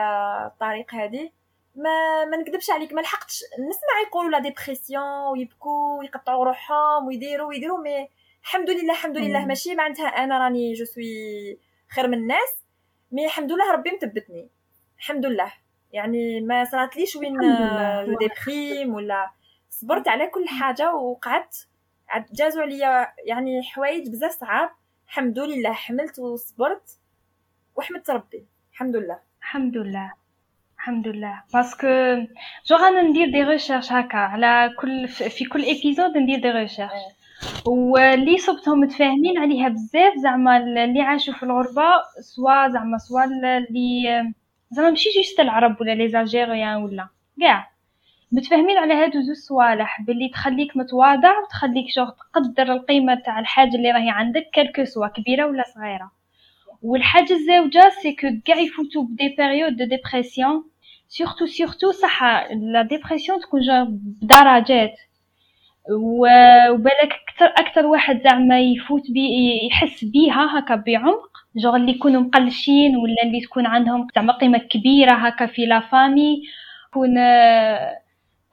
الطريق 0.53 0.95
هذه 0.95 1.31
ما 1.75 2.25
ما 2.25 2.37
نكذبش 2.37 2.69
عليك 2.69 2.93
ما 2.93 3.01
لحقتش. 3.01 3.43
نسمع 3.53 4.07
يقولوا 4.07 4.31
la 4.31 4.39
dépression 4.39 5.27
ويبكوا 5.31 5.99
ويقطعوا 5.99 6.45
روحهم 6.45 7.07
ويديروا 7.07 7.47
ويديروا 7.47 7.81
mais 7.81 8.09
الحمد 8.43 8.69
لله 8.69 8.93
الحمد 8.93 9.17
لله. 9.17 9.45
ماشي 9.45 9.75
معناتها 9.75 10.07
أنا 10.07 10.37
راني 10.37 10.73
je 10.73 10.85
suis 10.85 11.59
خير 11.95 12.07
من 12.07 12.13
الناس 12.13 12.63
mais 13.11 13.25
الحمد 13.25 13.51
لله 13.51 13.71
ربي 13.71 13.91
مثبتني. 13.91 14.49
الحمد 14.97 15.25
لله. 15.25 15.53
يعني 15.91 16.41
ما 16.41 16.65
صراتليش 16.65 17.15
وين 17.15 17.37
déprime 18.19 18.93
ولا 18.93 19.31
صبرت 19.69 20.07
على 20.07 20.27
كل 20.27 20.47
حاجة 20.47 20.95
وقعدت 20.95 21.67
جازوا 22.31 22.61
عليا 22.61 23.13
يعني 23.25 23.63
حوايج 23.63 24.09
بزاف 24.09 24.31
صعاب. 24.31 24.69
الحمد 25.07 25.39
لله 25.39 25.73
حملت 25.73 26.19
وصبرت 26.19 26.99
وحمدت 27.75 28.09
ربي. 28.09 28.47
الحمد 28.71 28.95
لله. 28.95 29.19
الحمد 29.39 29.77
لله. 29.77 30.22
الحمد 30.83 31.07
لله 31.07 31.43
parce 31.53 31.74
que 31.74 31.87
je 32.67 32.75
أنا 32.75 33.01
ندير 33.01 33.31
des 33.31 33.43
recherches 33.43 33.91
هكا 33.91 34.17
على 34.17 34.69
كل 34.79 35.07
في 35.07 35.45
كل 35.45 35.63
épisode 35.63 36.17
ندير 36.17 36.39
des 36.39 36.49
recherches 36.51 37.01
واللي 37.65 38.37
صبتهم 38.37 38.79
متفاهمين 38.79 39.37
عليها 39.37 39.69
بزاف 39.69 40.13
زعما 40.15 40.57
اللي 40.57 41.01
عاشوا 41.01 41.33
في 41.33 41.43
الغربه 41.43 41.83
سوا 42.21 42.67
زعما 42.67 42.97
سوا 42.97 43.23
اللي 43.23 44.03
زعما 44.71 44.89
ماشي 44.89 45.09
juste 45.15 45.39
العرب 45.39 45.81
ولا 45.81 45.91
les 45.91 46.07
Algériens 46.09 46.75
ولا 46.83 47.07
كاع 47.41 47.71
متفاهمين 48.31 48.77
على 48.77 48.93
هادو 48.93 49.21
زوج 49.21 49.35
صوالح 49.35 50.01
باللي 50.01 50.29
تخليك 50.29 50.77
متواضع 50.77 51.39
وتخليك 51.39 51.85
شغل 51.95 52.13
تقدر 52.33 52.73
القيمه 52.73 53.15
تاع 53.15 53.39
الحاجة 53.39 53.75
اللي 53.75 53.91
راهي 53.91 54.09
عندك 54.09 54.49
quelque 54.53 54.83
soit 54.83 55.07
كبيره 55.07 55.45
ولا 55.45 55.63
صغيره 55.75 56.11
والحاجة 56.81 57.33
الزوجه 57.33 57.89
c'est 58.01 58.15
que 58.15 58.27
كاع 58.45 58.57
يفوتوا 58.57 59.03
ب 59.03 59.11
des 59.11 59.35
périodes 59.37 59.75
de 59.77 59.85
dépression 59.85 60.72
surtout 61.17 61.45
surtout 61.45 61.91
صح 61.91 62.23
la 62.53 62.81
dépression 62.81 63.39
تكون 63.39 63.61
بدرجات 64.21 64.95
وبالك 65.91 67.13
أكثر 67.29 67.45
أكثر 67.45 67.85
واحد 67.85 68.21
زعما 68.23 68.59
يفوت 68.59 69.11
بي 69.11 69.29
يحس 69.67 70.03
بيها 70.03 70.59
هكا 70.59 70.75
بعمق 70.75 71.29
جوغ 71.55 71.75
اللي 71.75 71.91
يكونوا 71.91 72.21
مقلشين 72.21 72.95
ولا 72.95 73.23
اللي 73.23 73.41
تكون 73.41 73.65
عندهم 73.65 74.07
زعما 74.15 74.33
قيمه 74.33 74.57
كبيره 74.57 75.13
هكا 75.13 75.45
في 75.45 75.65
la 75.65 75.79
famille 75.79 76.41
يكون 76.87 77.15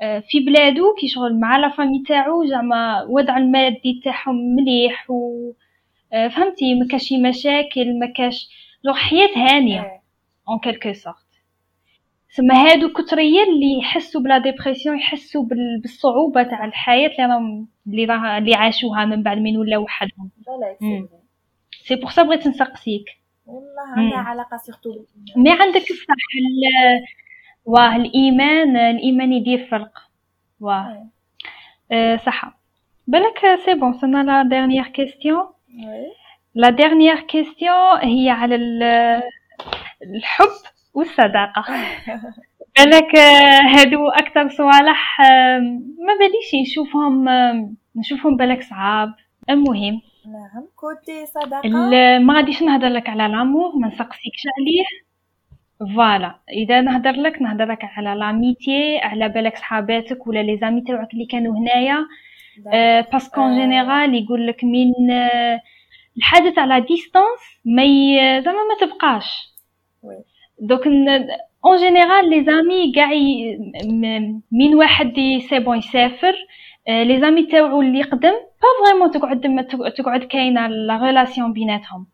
في 0.00 0.40
بلادو 0.46 0.94
كي 1.00 1.08
شغل 1.08 1.40
مع 1.40 1.56
la 1.56 1.68
famille 1.68 2.02
تاعو 2.08 2.46
زعما 2.46 3.02
وضع 3.08 3.36
المادي 3.36 4.00
تاعهم 4.04 4.36
مليح 4.56 5.10
و 5.10 5.52
فهمتي 6.12 6.74
ما 6.74 6.86
كاش 6.90 7.12
مشاكل 7.12 7.98
ما 7.98 8.06
كاش 8.16 8.48
جوغ 8.84 8.94
حياه 8.94 9.30
هانيه 9.36 10.00
en 10.48 10.58
quelque 10.58 10.92
sorte 10.92 11.29
سما 12.32 12.54
هادو 12.54 12.92
كتريا 12.92 13.42
اللي 13.42 13.78
يحسوا 13.78 14.20
ب 14.20 14.26
la 14.26 14.38
dépression 14.38 14.98
يحسوا 14.98 15.44
بالصعوبة 15.82 16.42
تاع 16.42 16.64
الحياة 16.64 17.08
اللي 17.08 17.26
راهم 17.26 17.68
اللي 17.86 18.04
راه 18.04 18.38
اللي 18.38 18.54
عاشوها 18.54 19.04
من 19.04 19.22
بعد 19.22 19.38
من 19.38 19.56
ولا 19.56 19.78
وحدهم. 19.78 20.30
c'est 21.70 21.94
pour 21.94 22.10
ça 22.10 22.22
بغيت 22.22 22.46
نسقسيك. 22.46 23.04
والله 23.46 23.82
عندها 23.96 24.18
علاقة 24.18 24.56
سيرتو 24.56 25.04
مي 25.36 25.50
عندك 25.50 25.90
الصح 25.90 26.14
واه 27.64 27.96
الإيمان 27.96 28.76
الإيمان 28.76 29.32
يدير 29.32 29.66
فرق. 29.66 29.98
واه. 30.60 31.08
أه 31.92 32.16
صح 32.16 32.58
بالك 33.06 33.40
c'est 33.64 33.74
bon 33.74 33.92
سنا 33.92 34.22
la 34.22 34.42
dernière 34.42 34.86
question 34.86 35.46
la 36.54 36.70
dernière 36.70 37.20
question 37.20 37.98
هي 38.02 38.30
على 38.30 38.54
الحب. 40.02 40.79
والصداقة. 40.94 41.64
بالك 42.78 43.16
هادو 43.76 44.08
أكثر 44.08 44.48
صوالح 44.48 45.20
ما 46.06 46.14
باليش 46.18 46.68
نشوفهم 46.70 47.28
نشوفهم 47.96 48.36
بالك 48.36 48.62
صعاب. 48.62 49.14
المهم. 49.50 50.00
نعم 50.26 50.66
côté 50.76 51.26
صداقة. 51.26 51.68
ما 52.18 52.34
غاديش 52.36 52.62
نهضر 52.62 52.88
لك 52.88 53.08
على 53.08 53.26
الأمور 53.26 53.76
ما 53.76 53.88
نسقسيكش 53.88 54.42
عليه. 54.58 54.84
voilà. 55.94 56.34
إذا 56.52 56.80
نهضر 56.80 57.12
لك 57.12 57.42
نهضر 57.42 57.64
لك 57.64 57.84
على 57.84 58.14
l'amitié 58.20 58.98
على 58.98 59.28
بالك 59.28 59.56
صحاباتك 59.56 60.26
ولا 60.26 60.42
les 60.42 60.58
amis 60.58 60.80
تاعك 60.80 61.12
اللي 61.12 61.26
كانوا 61.26 61.58
هنايا. 61.58 62.06
parce 63.12 63.30
que 63.30 63.40
en 63.40 63.60
général 63.60 64.14
يقول 64.14 64.46
لك 64.46 64.64
من 64.64 65.10
أه 65.10 65.60
الحاجة 66.16 66.50
تاع 66.54 66.64
la 66.64 66.78
distance 66.78 67.40
ما 67.64 67.82
زعما 68.40 68.58
ما 68.58 68.86
تبقاش. 68.86 69.50
donc 70.60 70.86
en 71.64 71.76
général 71.76 72.30
les 72.30 72.44
amis 72.44 72.92
كاع 72.92 73.10
من 74.52 74.74
واحد 74.74 75.14
c'est 75.48 75.58
bon 75.58 75.78
يسافر 75.78 76.34
les 76.88 77.20
amis 77.20 77.46
تاوعو 77.46 77.82
اللي 77.82 78.02
قدم 78.02 78.32
pas 78.32 78.86
vraiment 78.86 79.10
تقعد 79.10 79.66
تقعد 79.96 80.24
كاينة 80.24 80.66
la 80.66 80.96
relation 81.02 81.52
بيناتهم 81.52 82.06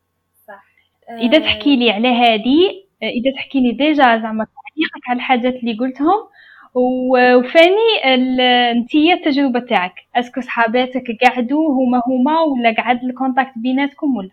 صح 0.47 0.65
اذا 1.11 1.39
تحكي 1.39 1.77
لي 1.77 1.91
على 1.91 2.09
هادي 2.09 2.87
اذا 3.03 3.35
تحكي 3.37 3.61
لي 3.61 3.73
déjà 3.73 4.19
زعما 4.19 4.47
تعليقك 4.47 5.09
على 5.09 5.17
الحاجات 5.17 5.55
اللي 5.55 5.73
قلتهم 5.79 6.29
وفاني 6.75 8.15
انتيا 8.71 9.15
التجربه 9.15 9.61
تاعك 9.61 9.95
est-ce 10.17 10.33
que 10.33 10.41
صحاباتك 10.41 11.05
قعدوا 11.25 11.73
هما 11.73 12.03
هما 12.07 12.41
ولا 12.41 12.75
قعد 12.75 13.05
ال 13.05 13.11
contact 13.11 13.53
بيناتكم 13.57 14.17
ولا 14.17 14.31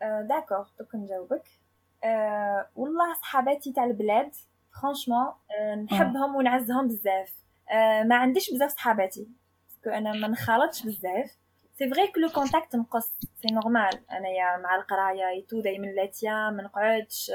d'accord 0.00 0.66
دوك 0.78 0.94
نجاوبك 0.94 1.42
أه 2.04 2.66
والله 2.76 3.14
صحاباتي 3.14 3.72
تاع 3.72 3.84
البلاد 3.84 4.30
franchement 4.82 5.26
أه 5.60 5.74
نحبهم 5.74 6.36
ونعزهم 6.36 6.88
بزاف. 6.88 7.32
أه 7.70 8.02
ما 8.02 8.16
عنديش 8.16 8.50
بزاف 8.50 8.70
صحاباتي 8.70 9.28
parce 9.68 9.82
que 9.82 9.90
أنا 9.90 10.12
ما 10.12 10.28
نخالطش 10.28 10.82
بزاف. 10.86 11.36
c'est 11.78 11.90
vrai 11.90 12.06
que 12.06 12.20
le 12.20 12.28
contact 12.28 12.76
نقص 12.76 13.12
c'est 13.42 13.54
normal 13.54 14.00
أنايا 14.12 14.56
مع 14.56 14.74
القراية 14.76 15.28
et 15.28 15.39
tout 15.39 15.60
دايما 15.60 15.86
لاتيا 15.86 16.50
ما 16.50 16.62
نقعدش. 16.62 17.30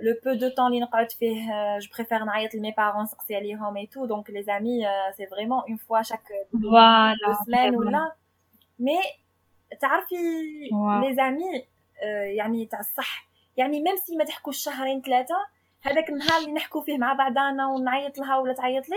le 0.00 0.14
peu 0.24 0.32
de 0.32 0.48
temps 0.48 0.66
اللي 0.66 0.80
نقعد 0.80 1.10
فيه 1.10 1.50
je 1.78 1.88
préfère 1.96 2.24
نعيط 2.24 2.54
ل 2.54 2.58
mes 2.58 2.70
parents 2.70 3.02
نسقسي 3.02 3.36
عليهم 3.36 3.76
et 3.76 3.86
tout 3.86 4.06
donc 4.06 4.30
les 4.30 4.42
amis 4.42 4.86
c'est 5.16 5.26
vraiment 5.26 5.60
une 5.60 5.76
fois 5.76 6.02
chaque 6.02 6.22
voilà 6.62 7.16
semaine 7.46 7.76
ولا 7.76 8.12
mais 8.78 8.98
تعرفي 9.80 10.16
les 11.00 11.14
amis 11.14 11.64
يعني 12.36 12.66
تاع 12.66 12.80
الصح. 12.80 13.29
يعني 13.60 13.82
même 13.82 13.96
si 13.96 14.16
ما 14.16 14.24
تحكوش 14.24 14.58
شهرين 14.58 15.02
ثلاثة 15.02 15.34
هذاك 15.82 16.10
النهار 16.10 16.40
اللي 16.40 16.52
نحكو 16.52 16.80
فيه 16.80 16.98
مع 16.98 17.12
بعضانا 17.12 17.66
ونعيط 17.66 18.18
لها 18.18 18.38
ولا 18.38 18.52
تعيط 18.52 18.88
لي 18.88 18.96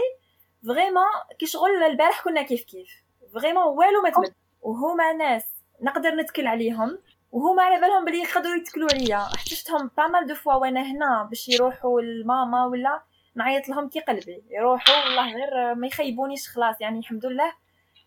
vraiment 0.68 1.04
كي 1.40 1.46
شغل 1.46 1.84
البارح 1.84 2.24
كنا 2.24 2.42
كيف 2.42 2.64
كيف. 2.64 2.90
vraiment 3.34 3.64
والو 3.64 4.02
ما 4.04 4.10
تبدل. 4.10 4.34
وهما 4.62 5.14
ناس 5.14 5.44
نقدر 5.82 6.16
نتكل 6.16 6.48
عليهم 6.48 7.00
وهما 7.32 7.64
على 7.64 7.82
بالهم 7.82 8.06
بلي 8.06 8.18
يقدروا 8.18 8.56
يتكلوا 8.56 8.90
عليا. 8.94 9.18
احتجتهم 9.36 9.92
plein 9.98 10.28
de 10.28 10.36
fois 10.36 10.54
وأنا 10.54 10.82
هنا 10.82 11.24
باش 11.30 11.50
يروحوا 11.50 12.02
لماما 12.02 12.66
ولا 12.66 13.02
نعيط 13.36 13.70
لهم 13.70 13.90
كي 13.90 14.00
قلبي. 14.00 14.44
يروحوا 14.50 15.06
والله 15.06 15.34
غير 15.34 15.76
ما 15.76 15.88
يخيبونيش 15.88 16.50
خلاص 16.50 16.82
يعني 16.82 17.00
الحمد 17.00 17.26
لله. 17.26 17.54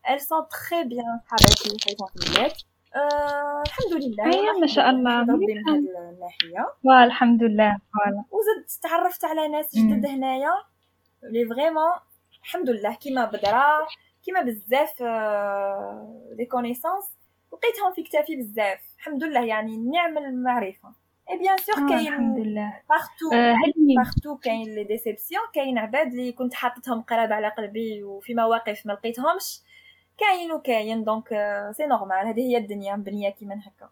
Elles 0.06 0.26
sont 0.30 0.46
très 0.56 0.84
bien 0.84 1.12
حبايبي 1.26 1.78
حيث 1.84 2.52
أه 2.94 3.62
الحمد 3.66 3.92
لله. 3.92 4.24
ايوا 4.24 4.60
ما 4.60 4.66
شاء 4.66 4.90
الله 4.90 5.20
ربي 5.20 5.46
من 5.46 5.68
هذه 5.68 6.10
الناحيه 6.12 6.74
والحمد 6.84 7.42
لله 7.42 7.78
voilà 7.94 8.24
وزدت 8.30 8.82
تعرفت 8.82 9.24
على 9.24 9.48
ناس 9.48 9.76
جدد 9.76 10.06
هنايا. 10.06 10.52
لي 11.22 11.46
vraiment 11.46 11.92
الحمد 12.42 12.70
لله. 12.70 12.94
كيما 12.94 13.24
بدرا 13.24 13.86
كيما 14.24 14.42
بزاف 14.42 15.02
des 16.36 16.44
connaissances 16.44 17.04
لقيتهم 17.52 17.92
في 17.94 18.02
كتافي 18.02 18.36
بزاف. 18.36 18.80
الحمد 18.98 19.24
لله 19.24 19.44
يعني 19.44 19.76
نعم 19.76 20.18
المعرفة. 20.18 20.88
et 21.30 21.38
bien 21.38 21.56
sûr 21.56 21.88
كاين 21.88 22.08
الحمد 22.08 22.38
لله. 22.38 22.80
partout 22.88 23.30
partout 23.96 24.36
كاين 24.36 24.74
les 24.74 24.84
déceptions 24.84 25.42
كاين 25.54 25.78
عباد 25.78 26.06
اللي 26.06 26.32
كنت 26.32 26.54
حاطتهم 26.54 27.02
قراب 27.02 27.32
على 27.32 27.48
قلبي 27.48 28.02
وفي 28.02 28.34
مواقف 28.34 28.86
ما 28.86 28.92
لقيتهمش. 28.92 29.60
كاين 30.18 30.52
وكاين 30.52 31.04
donc 31.04 31.28
c'est 31.70 31.86
normal 31.86 32.26
هذه 32.26 32.40
هي 32.40 32.56
الدنيا 32.56 32.96
مبنيه 32.96 33.30
كيما 33.30 33.54
هكا. 33.54 33.88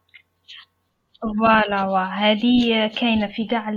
voilà 1.38 1.84
وا. 1.84 1.98
هذه 1.98 2.86
كاينة 3.00 3.26
في 3.26 3.44
كاع 3.44 3.70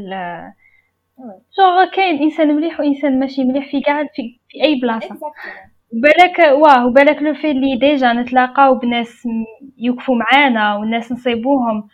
جوغ 1.57 1.85
كاين 1.95 2.21
إنسان 2.21 2.55
مليح 2.55 2.79
وإنسان 2.79 3.19
ماشي 3.19 3.43
مليح 3.43 3.71
في 3.71 3.81
كاع 3.81 4.03
في, 4.03 4.39
في 4.49 4.63
أي 4.63 4.79
بلاصة. 4.81 5.19
بالك 5.93 6.39
واه 6.39 6.87
وبالك 6.87 7.21
le 7.21 7.33
fait 7.33 7.51
اللي 7.51 7.75
déjà 7.75 8.13
نتلاقاو 8.13 8.75
بناس 8.75 9.27
يوقفوا 9.77 10.15
معانا 10.15 10.75
والناس 10.75 11.11
نصيبوهم 11.11 11.87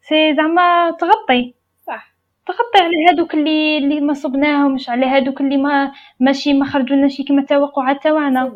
c'est 0.00 0.34
زعما 0.36 0.90
تغطي. 0.90 1.54
صح. 1.86 2.14
تغطي 2.46 2.84
على 2.84 2.94
هادوك 3.08 3.34
اللي 3.34 3.78
اللي 3.78 4.00
ما 4.00 4.12
صبناهمش 4.12 4.90
على 4.90 5.06
هادوك 5.06 5.40
اللي 5.40 5.56
ما 5.56 5.92
ماشي 6.20 6.52
ما 6.52 6.64
خرجوناش 6.66 7.22
كيما 7.22 7.44
توقعات 7.44 8.02
تاعنا. 8.02 8.52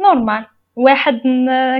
normal 0.00 0.46
واحد 0.76 1.20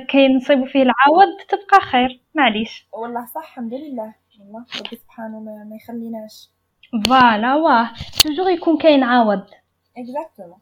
كاين 0.08 0.36
نصيبو 0.36 0.64
فيه 0.64 0.82
العوض 0.82 1.28
تبقى 1.48 1.80
خير. 1.80 2.20
معليش. 2.34 2.86
والله 2.92 3.26
صح 3.26 3.40
الحمد 3.40 3.74
لله. 3.74 4.14
والله 4.40 4.64
ربي 4.78 4.96
سبحانه 4.96 5.40
ما, 5.40 5.66
ما 5.70 5.76
يخليناش. 5.76 6.48
voilà 7.08 7.54
واه. 7.54 7.90
toujours 8.22 8.50
يكون 8.50 8.78
كاين 8.78 9.02
عوض. 9.02 9.46
exactement 9.96 10.58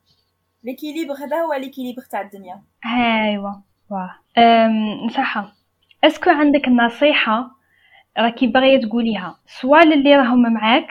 l'équilibre 0.65 1.15
هذا 1.15 1.37
هو 1.37 1.53
l'équilibre 1.53 2.03
تاع 2.03 2.21
الدنيا. 2.21 2.63
ايوا 2.87 3.53
واه. 3.91 4.15
صح 5.09 5.53
est-ce 6.05 6.22
que 6.22 6.31
عندك 6.31 6.69
نصيحة؟ 6.69 7.51
راكي 8.19 8.47
باغية 8.47 8.81
تقوليها. 8.81 9.39
سواء 9.47 9.87
للي 9.87 10.17
راهم 10.17 10.53
معاك 10.53 10.89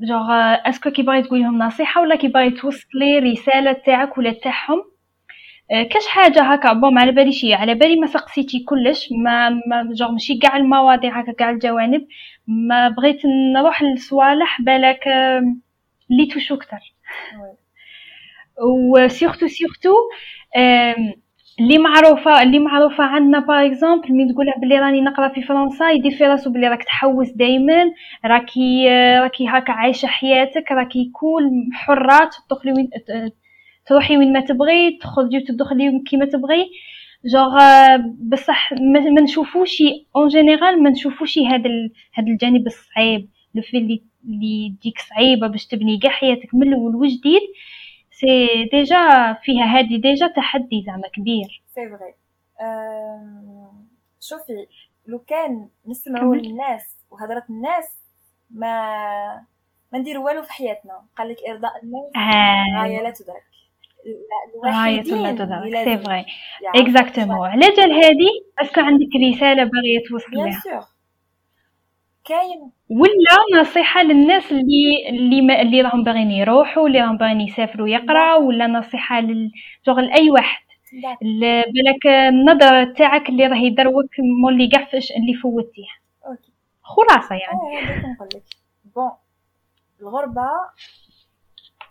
genre 0.00 0.30
est-ce 0.68 0.83
que 0.83 0.90
كي 0.90 1.02
باغي 1.02 1.22
تقوليهم 1.22 1.58
نصيحة 1.58 2.00
ولا 2.00 2.16
كي 2.16 2.28
باغي 2.28 2.50
توصلي 2.50 3.18
رسالة 3.18 3.72
تاعك 3.72 4.18
ولا 4.18 4.32
تاعهم؟ 4.32 4.91
كاش 5.72 6.06
حاجة 6.06 6.42
هكا 6.42 6.72
bon 6.72 6.98
على 6.98 7.12
بالي 7.12 7.32
شي 7.32 7.54
على 7.54 7.74
بالي 7.74 7.96
ما 7.96 8.06
سقسيتي 8.06 8.64
كلش 8.64 9.08
ما, 9.24 9.48
ما 9.48 9.88
جوغ 9.92 10.10
ماشي 10.12 10.38
كاع 10.38 10.56
المواضيع 10.56 11.20
هكا 11.20 11.32
كاع 11.32 11.50
الجوانب 11.50 12.06
ما 12.46 12.88
بغيت 12.88 13.20
نروح 13.54 13.82
لصوالح 13.82 14.60
بالك 14.60 15.06
اللي 16.10 16.26
توشو 16.32 16.54
أكثر 16.54 16.78
و 18.62 18.73
surtout 18.73 19.46
surtout 19.46 19.94
اللي 21.60 21.78
معروفة 21.78 22.42
اللي 22.42 22.58
معروفة 22.58 23.04
عندنا 23.04 23.38
par 23.38 23.66
exemple 23.66 24.12
من 24.12 24.32
تقولها 24.34 24.58
بلي 24.58 24.78
راني 24.78 25.00
نقرا 25.00 25.28
في 25.28 25.42
فرنسا 25.42 25.90
يدير 25.90 26.12
في 26.12 26.24
راسو 26.24 26.50
بلي 26.50 26.68
راك 26.68 26.84
تحوس 26.84 27.30
دائما 27.30 27.92
راكي 28.24 28.88
راكي 29.20 29.48
هكا 29.48 29.72
عايشة 29.72 30.06
حياتك 30.06 30.72
راكي 30.72 31.10
cool 31.14 31.50
حرة 31.72 32.30
تدخلي 32.48 32.72
وين 32.72 32.90
تروحي 33.86 34.16
وين 34.18 34.32
ما 34.32 34.40
تبغي 34.40 34.98
تخرجي 35.02 35.36
وتدخلي 35.36 36.02
كيما 36.06 36.24
تبغي. 36.24 36.70
جوغ 37.24 37.58
بصح 38.18 38.72
ما 38.72 39.20
نشوفوش 39.22 39.82
en 40.16 40.28
général 40.28 40.82
ما 40.82 40.90
نشوفوش 40.90 41.38
هذا 41.38 41.70
هذا 42.14 42.26
الجانب 42.26 42.66
الصعيب. 42.66 43.28
le 43.54 43.62
fait 43.62 43.78
اللي 43.78 44.02
اللي 44.24 44.76
تجيك 44.80 44.98
صعيبة 44.98 45.46
باش 45.46 45.66
تبني 45.66 45.98
كاع 45.98 46.10
حياتك 46.10 46.54
من 46.54 46.68
الأول 46.68 46.96
وجديد. 46.96 47.42
c'est 48.10 48.64
déjà 48.72 49.32
فيها 49.32 49.64
هذه 49.64 49.96
déjà 49.96 50.26
تحدي 50.26 50.82
زعما 50.86 51.08
كبير. 51.08 51.62
c'est 51.74 51.88
vrai 51.88 52.14
شوفي 54.20 54.66
لو 55.06 55.18
كان 55.18 55.68
نسمعوا 55.86 56.34
الناس 56.34 56.96
وهضرة 57.10 57.44
الناس 57.50 57.98
ما 58.50 58.76
ما 59.92 59.98
ندير 59.98 60.18
والو 60.18 60.42
في 60.42 60.52
حياتنا. 60.52 61.02
قال 61.18 61.28
لك 61.28 61.36
إرضاء 61.48 61.72
الناس 61.82 62.16
آه. 62.16 62.82
غايه 62.82 63.02
لا 63.02 63.10
تدرك 63.10 63.51
تدرك 65.32 65.84
c'est 65.84 65.98
vrai 65.98 66.24
exactement 66.76 67.48
على 67.48 67.66
جال 67.76 67.92
هذه 67.92 68.30
est-ce 68.60 68.73
que 68.73 68.80
عندك 68.80 69.08
رسالة 69.34 69.64
باغية 69.64 70.02
توصليها 70.08 70.86
كاين. 72.24 72.72
ولا 72.90 73.60
نصيحة 73.60 74.02
للناس 74.02 74.52
اللي 74.52 75.08
اللي 75.08 75.62
اللي 75.62 75.80
راهم 75.80 76.04
باغيين 76.04 76.30
يروحوا 76.30 76.86
اللي 76.86 77.00
راهم 77.00 77.16
باغيين 77.16 77.40
يسافروا 77.40 77.88
يقراوا 77.88 78.48
ولا 78.48 78.66
نصيحة 78.66 79.20
للشغل 79.20 80.06
لاي 80.06 80.30
واحد. 80.30 80.62
بالك 81.72 82.06
النظره 82.06 82.92
تاعك 82.92 83.28
اللي 83.28 83.46
راه 83.46 83.56
يدروك 83.56 84.10
مولي 84.42 84.68
كاع 84.68 84.82
اللي 84.92 85.34
فوتيه. 85.42 85.88
خلاصة 86.82 87.34
يعني. 87.34 87.58
آه 88.02 88.06
نقول 88.12 88.28
لك 88.34 88.42
bon 88.94 89.10
الغربة 90.00 90.50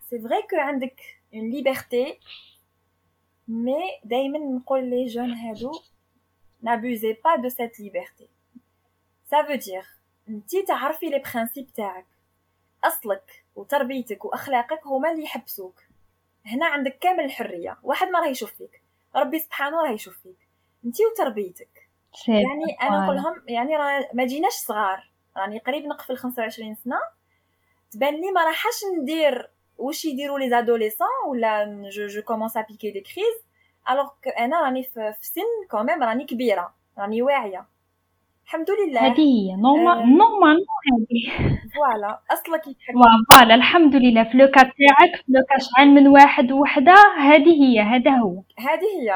c'est 0.10 0.20
vrai 0.20 0.42
que 0.50 0.56
عندك 0.58 0.96
une 1.34 1.50
liberté 1.50 2.20
mais 3.48 3.82
دائما 4.04 4.40
نقول 4.40 4.90
les 4.90 5.06
jeunes 5.06 5.32
هادو 5.32 5.72
n'abusez 6.64 7.16
pas 7.16 7.38
de 7.38 7.50
cette 7.50 7.78
liberté. 7.78 8.30
Ça 9.30 9.44
veut 9.44 9.58
dire 9.58 9.88
انتي 10.30 10.64
تعرفي 10.64 11.06
les 11.06 11.20
principes 11.20 11.74
تاعك 11.74 12.06
اصلك 12.84 13.46
وتربيتك 13.56 14.26
واخلاقك 14.26 14.88
هما 14.88 15.12
اللي 15.12 15.24
يحبسوك 15.24 15.82
هنا 16.46 16.66
عندك 16.66 16.98
كامل 17.00 17.24
الحرية. 17.24 17.78
واحد 17.84 18.08
ما 18.08 18.20
راه 18.20 18.28
يشوف 18.28 18.54
فيك. 18.54 18.82
ربي 19.16 19.40
سبحانه 19.40 19.84
راه 19.84 19.92
يشوف 19.92 20.18
فيك. 20.18 20.48
انتي 20.86 21.04
وتربيتك. 21.06 21.90
يعني 22.28 22.78
أنا 22.82 23.04
نقول 23.04 23.16
لهم 23.16 23.44
يعني 23.48 23.76
راه 23.76 24.10
ما 24.14 24.26
جيناش 24.26 24.54
صغار. 24.54 25.12
راني 25.38 25.60
قريب 25.60 25.86
نقفل 25.86 26.18
25 26.18 26.76
سنة. 26.76 27.00
تبان 27.92 28.16
لي 28.22 28.32
ما 28.32 28.46
راحش 28.46 28.84
ندير 29.02 29.50
واش 29.82 30.06
يديروا 30.06 30.40
les 30.40 30.50
adolescents 30.50 31.08
ولا 31.30 31.82
je 31.90 32.08
je 32.08 32.22
commence 32.22 32.58
à 32.58 32.62
piquer 32.70 32.92
des 32.92 33.00
crises 33.00 33.52
alors 33.90 34.10
أنا 34.40 34.62
راني 34.62 34.84
في 34.84 35.14
سن 35.22 35.68
quand 35.72 35.90
même 35.90 36.04
راني 36.04 36.26
كبيره 36.26 36.74
راني 36.98 37.22
واعيه 37.22 37.66
الحمد 38.46 38.68
لله 38.72 39.00
هذه 39.00 39.20
هي 39.20 39.56
normal 39.56 40.18
normal 40.18 40.66
هذه 40.92 41.50
فوالا 41.76 42.20
اصلك 42.32 42.68
يتحكم 42.68 43.02
فوالا 43.34 43.56
الحمد 43.56 43.96
لله 43.96 44.24
في 44.24 44.38
لوكا 44.38 44.62
تاعك 44.62 45.16
في 45.16 45.24
لوكا 45.28 45.58
شحال 45.60 45.88
من 45.88 46.08
واحد 46.08 46.52
وحده 46.52 46.96
هذه 47.20 47.64
هي 47.64 47.80
هذا 47.80 48.12
هو 48.12 48.44
هذه 48.60 48.90
هي 49.02 49.12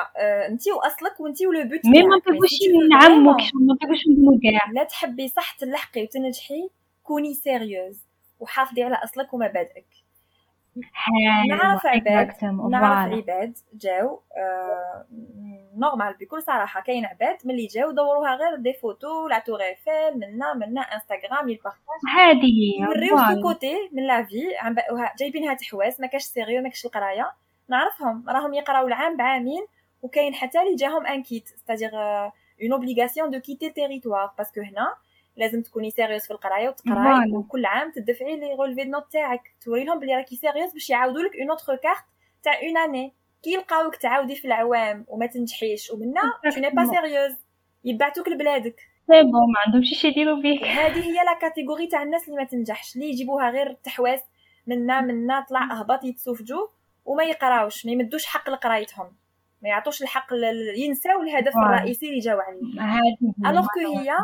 انت 0.47 0.62
واصلك 0.67 1.19
وانت 1.19 1.41
ولو 1.41 1.69
بوت 1.69 1.86
مي 1.86 2.04
ما 2.04 2.15
نطيبوش 2.15 2.51
نعمك 2.91 3.41
ما 3.54 3.73
نطيبوش 3.73 3.99
نقولوا 4.08 4.39
كاع 4.43 4.71
لا 4.71 4.84
تحبي 4.84 5.28
صح 5.28 5.51
تلحقي 5.51 6.04
وتنجحي 6.04 6.69
كوني 7.04 7.34
سيريوز 7.34 8.06
وحافظي 8.39 8.84
على 8.84 8.95
اصلك 8.95 9.34
ومبادئك 9.34 10.05
نعرف 11.50 11.86
عباد 11.86 12.28
نعرف 12.70 13.14
عباد 13.14 13.58
جاو 13.74 14.22
آه 14.38 15.06
نورمال 15.76 16.14
بكل 16.14 16.44
صراحة 16.44 16.82
كاين 16.82 17.06
عباد 17.06 17.38
ملي 17.46 17.66
جاو 17.66 17.92
دوروها 17.92 18.36
غير 18.36 18.56
دي 18.56 18.74
فوتو 18.74 19.28
لا 19.28 19.40
تور 19.40 19.62
إيفيل 19.62 20.14
منا 20.20 20.54
منا 20.54 20.82
إنستغرام 20.82 21.50
يبارطاج 21.50 22.00
هذه 22.18 22.82
يوريو 22.82 23.18
في 23.18 23.42
كوتي 23.42 23.90
من 23.92 24.08
لا 24.08 24.24
في 24.24 24.42
جايبينها 25.20 25.54
تحواس 25.54 26.00
ما 26.00 26.08
كاش 26.08 26.24
sérieux 26.24 26.62
ما 26.62 26.70
كاش 26.70 26.86
القراية. 26.86 27.32
نعرفهم 27.70 28.30
راهم 28.30 28.54
يقراو 28.54 28.88
العام 28.88 29.18
بعامين 29.18 29.66
وكاين 30.02 30.34
حتى 30.34 30.62
اللي 30.62 30.76
جاهم 30.76 31.06
un 31.06 31.24
quitte 31.24 31.48
c'est-à-dire 31.48 31.91
une 32.62 32.71
obligation 32.71 33.30
de 33.32 33.39
quitter 33.39 33.69
territoire 33.69 34.32
parce 34.38 34.53
que 34.53 34.62
هنا 34.62 34.96
لازم 35.38 35.62
تكوني 35.62 35.91
sérieuse 35.91 36.26
في 36.28 36.32
القراية 36.32 36.69
وتقراي 36.69 37.32
وكل 37.32 37.65
عام 37.65 37.91
تدفعي 37.91 38.36
les 38.36 38.54
relevés 38.54 38.84
de 38.84 38.91
notes 38.91 39.12
تاعك. 39.12 39.41
توري 39.65 39.84
لهم 39.84 40.00
بلي 40.00 40.15
راكي 40.15 40.36
sérieuse 40.36 40.74
باش 40.74 40.89
يعاودوا 40.89 41.21
لك 41.21 41.36
une 41.36 41.50
autre 41.50 41.76
carte 41.76 42.06
تاع 42.43 42.54
une 42.54 42.78
année 42.78 43.13
كي 43.43 43.54
يلقاوك 43.54 43.95
تعاودي 43.95 44.36
في 44.36 44.45
العوام 44.45 45.06
وما 45.08 45.26
تنجحيش 45.26 45.91
ومنا 45.91 46.21
tu 46.54 46.60
n'es 46.60 46.69
pas 46.69 46.86
sérieuse 46.86 47.34
يبعتوك 47.84 48.28
لبلادك. 48.28 48.80
c'est 49.08 49.21
bon 49.21 49.32
ما 49.32 49.60
عندهمش 49.65 49.89
شي 50.02 50.08
يديروا 50.08 50.41
بيك 50.41 50.63
هذه 50.80 51.04
هي 51.04 51.13
la 51.13 51.39
catégorie 51.41 51.88
تاع 51.88 52.04
الناس 52.04 52.28
اللي 52.28 52.38
ما 52.38 52.43
تنجحش. 52.43 52.95
اللي 52.95 53.10
يجيبوها 53.10 53.50
غير 53.50 53.74
تحواس 53.74 54.21
منا 54.67 55.02
منا 55.02 55.45
طلع 55.50 55.63
اهبط 55.71 56.04
يتسوفجوا 56.04 56.67
وما 57.06 57.24
يقراوش. 57.24 57.86
ما 57.86 57.91
يمدوش 57.91 58.26
حق 58.26 58.50
لقرايتهم. 58.50 59.08
ما 59.62 59.69
يعطوش 59.69 60.02
الحق 60.02 60.28
ينساو 60.78 61.21
الهدف 61.21 61.54
الرئيسي 61.58 62.10
اللي 62.10 62.19
جاو 62.19 62.39
عليه. 62.39 62.62
alors 63.50 63.65
que 63.65 63.98
هي 63.98 64.17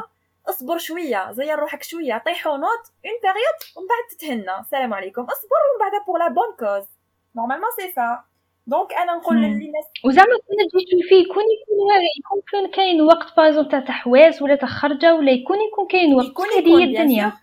اصبر 0.49 0.77
شوية 0.77 1.31
زير 1.31 1.59
روحك 1.59 1.83
شوية 1.83 2.23
طيحوا 2.25 2.57
نوت 2.57 2.83
une 3.05 3.13
période 3.23 3.59
ومن 3.77 3.87
بعد 3.87 4.17
تتهنى. 4.17 4.59
السلام 4.59 4.93
عليكم. 4.93 5.21
اصبر 5.21 5.59
ومن 5.65 5.79
بعد 5.79 6.05
pour 6.05 6.19
la 6.19 6.27
bonne 6.27 6.55
cause 6.59 6.87
normalement 7.35 7.69
c'est 7.79 7.91
ça 7.91 8.23
donc 8.67 8.93
أنا 8.93 9.15
نقول 9.15 9.37
للناس 9.37 9.85
وزعما 10.05 10.35
كنا 10.47 10.63
تجي 10.71 11.03
فيه 11.09 11.15
يكون 11.15 11.43
يكون 11.43 11.91
يكون 12.19 12.71
كاين 12.71 13.01
وقت 13.01 13.37
بازون 13.37 13.69
تاع 13.69 13.79
تحواس 13.79 14.41
ولا 14.41 14.55
تاع 14.55 14.69
خرجة 14.69 15.15
ولا 15.15 15.31
يكون 15.31 15.57
يكون 15.61 15.87
كاين 15.87 16.15
وقت. 16.15 16.53
هذه 16.57 16.79
هي 16.79 16.83
الدنيا؟ 16.83 17.33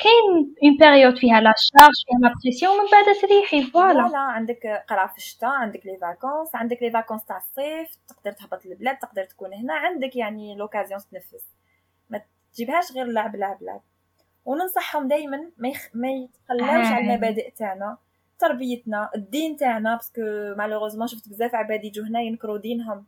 كاين 0.00 0.54
une 0.62 0.76
période 0.80 1.18
فيها 1.18 1.40
la 1.40 1.54
charge 1.56 1.92
فيها 2.06 2.28
la 2.28 2.34
pression 2.44 2.78
ومن 2.78 2.90
بعد 2.92 3.16
تريحي 3.22 3.62
voilà 3.62 4.02
voilà 4.02 4.18
عندك 4.18 4.84
قرا 4.88 5.06
في 5.06 5.16
الشتاء 5.16 5.50
عندك 5.50 5.86
les 5.86 5.98
vacances 6.00 6.54
عندك 6.54 6.82
les 6.82 6.90
vacances 6.90 7.24
تاع 7.24 7.36
الصيف 7.36 7.88
تقدر 8.08 8.32
تهبط 8.32 8.66
للبلاد 8.66 8.98
تقدر 8.98 9.24
تكون 9.24 9.52
هنا 9.52 9.74
عندك 9.74 10.16
يعني 10.16 10.56
l'occasion 10.56 11.00
تنفس. 11.12 11.44
ما 12.10 12.20
تجيبهاش 12.54 12.92
غير 12.92 13.06
لعب 13.06 13.36
لعب 13.36 13.62
لعب. 13.62 13.80
وننصحهم 14.44 15.08
دائما 15.08 15.50
ما, 15.58 15.68
يخ... 15.68 15.88
ما 15.94 16.08
يتخلاوش 16.10 16.86
على 16.86 17.04
المبادئ 17.04 17.50
تاعنا 17.50 17.98
تربيتنا 18.38 19.10
الدين 19.16 19.56
تاعنا 19.56 19.94
parce 19.94 20.10
que 20.10 20.20
malheureusement 20.58 21.06
شفت 21.06 21.28
بزاف 21.28 21.54
عباد 21.54 21.84
يجوا 21.84 22.06
هنا 22.06 22.20
ينكروا 22.20 22.58
دينهم. 22.58 23.06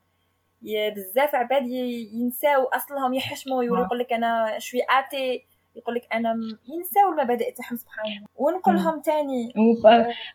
بزاف 0.97 1.35
عباد 1.35 1.67
ينساو 2.13 2.65
أصلهم 2.65 3.15
يحشموا 3.15 3.65
يقول 3.65 3.99
لك 3.99 4.13
أنا 4.13 4.59
je 4.59 4.66
suis 4.66 4.81
athée 4.99 5.45
يقول 5.77 5.95
لك 5.95 6.09
أنا 6.15 6.37
ينساو 6.69 7.13
المبادئ 7.13 7.55
تاعهم 7.55 7.77
سبحان 7.77 8.07
الله. 8.07 8.27
ونقول 8.37 8.75
لهم 8.75 9.03
ثاني 9.03 9.53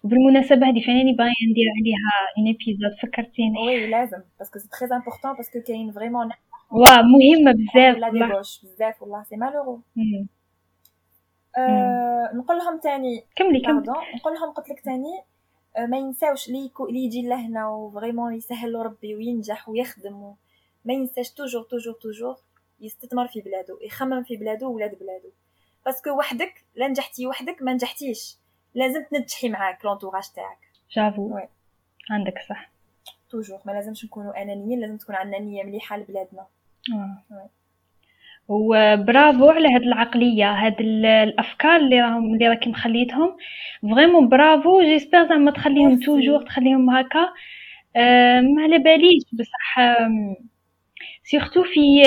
وبالمناسبه 0.04 0.70
هذه 0.70 0.86
فاني 0.88 1.14
باغي 1.14 1.34
ندير 1.52 1.68
عليها 1.78 2.14
un 2.38 2.46
épisode 2.48 2.92
فكرتيني. 3.04 3.60
oui 3.68 3.88
لازم 3.88 4.22
parce 4.40 4.52
que 4.52 4.60
c'est 4.60 4.70
très 4.70 4.96
important 4.96 5.34
parce 5.34 5.51
que 5.51 5.62
كاين 5.68 5.92
vraiment 5.92 6.30
واه 6.72 7.02
مهمه 7.02 7.52
بزاف 7.52 7.98
la 7.98 8.10
débauche 8.10 8.66
بزاف 8.66 9.02
والله 9.02 9.24
c'est 9.24 9.36
malheureux 9.36 9.82
أه 11.58 12.32
نقول 12.34 12.58
لهم 12.58 12.80
ثاني 12.80 13.26
كملي 13.36 13.60
كملي. 13.60 13.94
نقول 14.16 14.34
لهم 14.34 14.52
قلت 14.52 14.70
لك 14.70 14.80
ثاني 14.80 15.24
أه 15.78 15.86
ما 15.86 15.98
ينساوش 15.98 16.50
لي 16.50 16.72
اللي 16.90 17.00
يجي 17.00 17.22
لهنا 17.22 17.70
و 17.70 17.77
vraiment 17.77 18.34
يسهل 18.34 18.76
ربي 18.76 19.16
وينجح 19.16 19.70
ويخدم 19.70 20.34
ما 20.86 20.94
ينساش 20.94 21.32
toujours 21.32 21.64
toujours 21.64 21.94
toujours 21.94 22.36
يستثمر 22.80 23.28
في 23.28 23.42
بلادو 23.42 23.78
يخمم 23.82 24.24
في 24.24 24.38
بلادو 24.38 24.68
وولاد 24.72 25.00
بلادو 25.00 25.30
parce 25.86 26.01
que 26.01 26.10
وحدك 26.10 26.66
لا 26.76 26.88
نجحتي 26.88 27.28
وحدك 27.28 27.62
ما 27.62 27.74
نجحتيش. 27.74 28.38
لازم 28.76 29.04
تنجحي 29.04 29.50
معاك 29.50 29.86
l'entourage 29.86 30.24
تاعك. 30.36 30.58
j'avoue 30.92 31.40
عندك 32.10 32.34
صح. 32.50 32.72
toujours 33.30 33.60
ما 33.66 33.72
لازمش 33.72 34.06
نكونوا 34.06 34.42
أنانيين 34.42 34.80
لازم 34.80 34.98
تكون 34.98 35.16
عندنا 35.16 35.40
نيه 35.40 35.64
مليحة 35.64 35.98
لبلادنا. 35.98 36.42
آه. 36.42 36.61
وبرافو 38.48 39.50
على 39.50 39.76
هاد 39.76 39.82
العقلية 39.82 40.52
هاد 40.52 40.76
الأفكار 40.82 41.76
اللي 41.76 42.02
راهم 42.02 42.34
اللي 42.34 42.48
راكي 42.48 42.70
مخليتهم. 42.70 43.38
vraiment 43.82 44.30
bravo 44.30 44.82
j'espère 44.82 45.28
زعما 45.28 45.52
تخليهم 45.52 46.00
toujours 46.00 46.44
تخليهم 46.44 46.90
هكا. 46.90 47.34
ما 48.42 48.64
على 48.64 48.78
باليش 48.78 49.24
بصح 49.34 49.80
surtout 51.24 51.64
في 51.64 52.02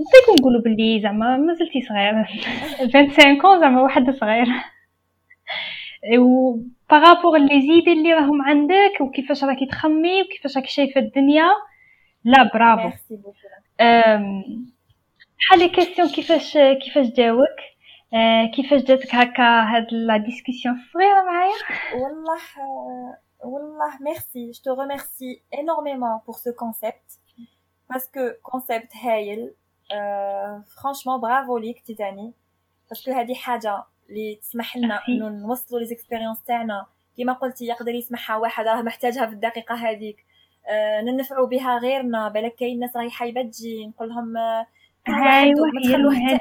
نطيقو 0.00 0.34
نقولوا 0.40 0.60
بلي 0.60 1.00
زعما 1.00 1.36
مازلتي 1.36 1.82
صغير 1.82 2.24
25 2.92 3.60
زعما 3.60 3.82
واحد 3.82 4.10
صغير. 4.10 4.46
و 6.18 6.56
par 6.90 7.04
rapport 7.04 7.38
les 7.38 7.60
idées 7.60 7.92
اللي 7.92 8.12
راهم 8.12 8.42
عندك 8.42 9.00
وكيفاش 9.00 9.44
راكي 9.44 9.66
تخمي 9.66 10.22
وكيفاش 10.22 10.56
راكي 10.56 10.68
شايفة 10.68 11.00
الدنيا. 11.00 11.48
لا 12.24 12.50
برافو. 12.54 12.90
بحال 13.78 15.58
les 15.58 15.68
questions 15.68 16.08
كيفاش 16.08 16.52
كيفاش 16.52 17.06
جاوك 17.06 17.58
كيفاش 18.54 18.82
جاتك 18.82 19.14
هكا 19.14 19.62
هاد 19.62 19.86
la 19.92 20.16
discussion 20.16 20.74
الصغيره 20.74 21.22
معايا 21.22 21.54
والله 21.94 22.40
والله 23.44 23.98
merci 24.00 24.50
je 24.50 24.62
te 24.64 24.80
remercie 24.80 25.42
énormément 25.58 26.18
pour 26.26 26.34
ce 26.34 26.52
concept 26.52 27.18
parce 27.90 28.15
que 28.15 28.30
concept 28.42 28.96
هايل 28.96 29.54
franchement 30.76 31.20
bravo 31.20 31.58
ليك 31.58 31.80
نتي 31.86 32.09
تاني 32.09 32.32
parce 32.88 33.02
que 33.02 33.10
هادي 33.10 33.34
حاجة 33.34 33.84
اللي 34.10 34.34
تسمح 34.34 34.76
لنا 34.76 35.00
انه 35.08 35.28
نوصلوا 35.28 35.80
les 35.80 35.86
expériences 35.86 36.42
تاعنا 36.42 36.86
كما 37.18 37.32
قلتي 37.32 37.64
يقدر 37.64 37.94
يسمعها 37.94 38.36
واحد 38.36 38.66
راه 38.66 38.82
محتاجها 38.82 39.26
في 39.26 39.32
الدقيقه 39.32 39.74
هذيك 39.74 40.16
آه 40.16 40.31
ننفعوا 41.04 41.46
بها 41.46 41.78
غيرنا 41.78 42.28
بالك 42.28 42.54
كاين 42.54 42.78
ناس 42.78 42.96
راهي 42.96 43.10
حايبة 43.10 43.42
تجي 43.42 43.86
نقول 43.86 44.08
لهم 44.08 44.36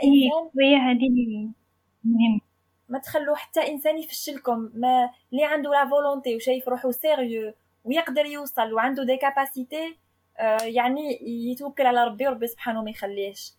ايوا 0.04 0.50
هي 0.62 0.76
هذه 0.76 1.10
مهم. 2.04 2.42
ما 2.90 3.00
تخلوا 3.00 3.36
حتى 3.36 3.68
إنسان 3.68 3.98
يفشلكم. 3.98 4.70
ما 4.74 5.10
اللي 5.34 5.46
عنده 5.46 5.70
la 5.72 5.90
volonté 5.90 6.36
وشايف 6.36 6.68
روحو 6.68 6.92
sérieux 6.92 7.54
ويقدر 7.84 8.26
يوصل 8.26 8.74
وعنده 8.74 9.04
des 9.04 9.18
capacités 9.18 9.98
آه 10.40 10.64
يعني 10.64 11.20
يتوكل 11.52 11.86
على 11.86 12.04
ربي 12.04 12.28
وربي 12.28 12.48
سبحانه 12.48 12.84
ما 12.84 12.90
يخليهش. 12.90 13.54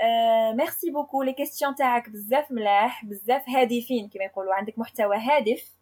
آه 0.00 0.52
merci 0.52 0.90
beaucoup 0.90 1.22
les 1.22 1.32
questions 1.32 1.74
تاعك 1.74 2.08
بزاف 2.10 2.50
ملاح 2.52 3.04
بزاف 3.04 3.48
هادفين 3.48 4.08
كما 4.08 4.24
يقولوا. 4.24 4.54
عندك 4.54 4.78
محتوى 4.78 5.16
هادف. 5.16 5.79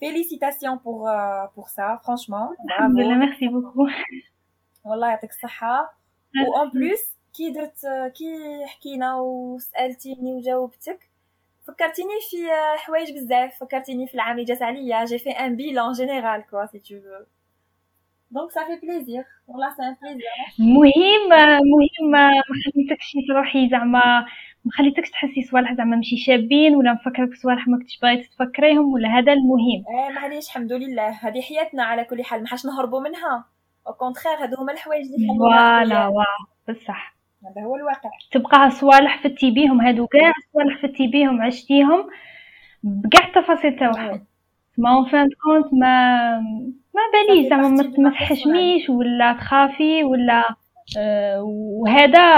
félicitations 0.00 0.76
pour 0.76 1.10
pour 1.56 1.66
ça 1.66 2.00
franchement 2.06 2.56
الحمد 2.64 3.00
لله 3.00 3.14
merci 3.14 3.48
beaucoup 3.48 3.86
والله 4.84 5.08
يعطيك 5.08 5.30
الصحه 5.30 5.98
و 6.48 6.70
plus 6.74 7.18
كي 7.36 7.50
درت 7.50 7.80
كي 8.16 8.66
حكينا 8.66 9.14
وسالتيني 9.14 10.34
وجاوبتك 10.34 11.08
فكرتيني 11.68 12.08
في 12.30 12.36
حوايج 12.76 13.12
بزاف 13.12 13.58
فكرتيني 13.60 14.06
في 14.06 14.14
العام 14.14 14.32
اللي 14.32 14.44
جات 14.44 14.62
عليا 14.62 15.04
j'ai 15.04 15.18
fait 15.18 15.30
un 15.30 15.56
bilan 15.56 15.92
général 15.92 16.46
quoi 16.50 16.66
si 16.66 16.78
tu 16.78 17.00
veux 17.00 17.24
donc 18.30 18.50
ça 18.50 18.59
fait 18.59 18.76
plaisir 18.82 19.24
والله 19.48 19.74
c'est 19.74 19.82
un 19.82 19.96
plaisir 20.02 20.26
مهم 20.58 21.28
مهم 21.72 22.10
ما 22.10 22.30
خليتكش 22.74 23.12
تروحي 23.28 23.68
زعما 23.68 24.26
ما 24.64 24.72
خليتكش 24.72 25.10
تحسي 25.10 25.42
صوالح 25.42 25.72
زعما 25.74 25.96
ماشي 25.96 26.16
شابين 26.16 26.76
ولا 26.76 26.92
مفكرك 26.92 27.34
صوالح 27.34 27.68
ما 27.68 27.78
كنتش 27.78 27.98
باغي 27.98 28.16
تفكريهم 28.16 28.92
ولا 28.92 29.08
هذا 29.08 29.32
المهم؟ 29.32 29.84
إيه 29.88 30.14
معليش 30.14 30.46
الحمد 30.46 30.72
لله. 30.72 31.08
هذه 31.08 31.40
حياتنا 31.40 31.82
على 31.84 32.04
كل 32.04 32.24
حال 32.24 32.40
ما 32.42 32.46
حاش 32.48 32.66
نهربوا 32.66 33.00
منها. 33.00 33.44
au 33.86 33.92
contraire 33.92 34.36
هادو 34.42 34.56
هما 34.56 34.72
الحوايج 34.72 35.06
اللي 35.06 35.26
voilà 35.38 36.06
واه 36.06 36.24
بصح. 36.68 37.16
هذا 37.44 37.66
هو 37.66 37.76
الواقع. 37.76 38.10
تبقى 38.32 38.70
صوالح 38.70 39.22
فتي 39.22 39.50
بيهم 39.50 39.80
هادو 39.80 40.06
كاع 40.06 40.32
صوالح 40.52 40.82
فتي 40.82 41.06
بيهم 41.06 41.42
عشتيهم 41.42 42.06
بكاع 42.82 43.26
التفاصيل 43.28 43.78
تاعهم. 43.78 44.26
mais 44.78 44.90
en 44.90 45.04
fin 45.04 45.28
de 45.42 45.50
compte 45.50 45.74
ما 45.74 46.38
ما 46.94 47.02
باليش 47.12 47.48
زعما 47.50 47.68
ما 47.98 48.10
تحشميش 48.10 48.90
ولا 48.90 49.32
تخافي 49.32 50.04
ولا 50.04 50.44
وهذا 51.40 52.36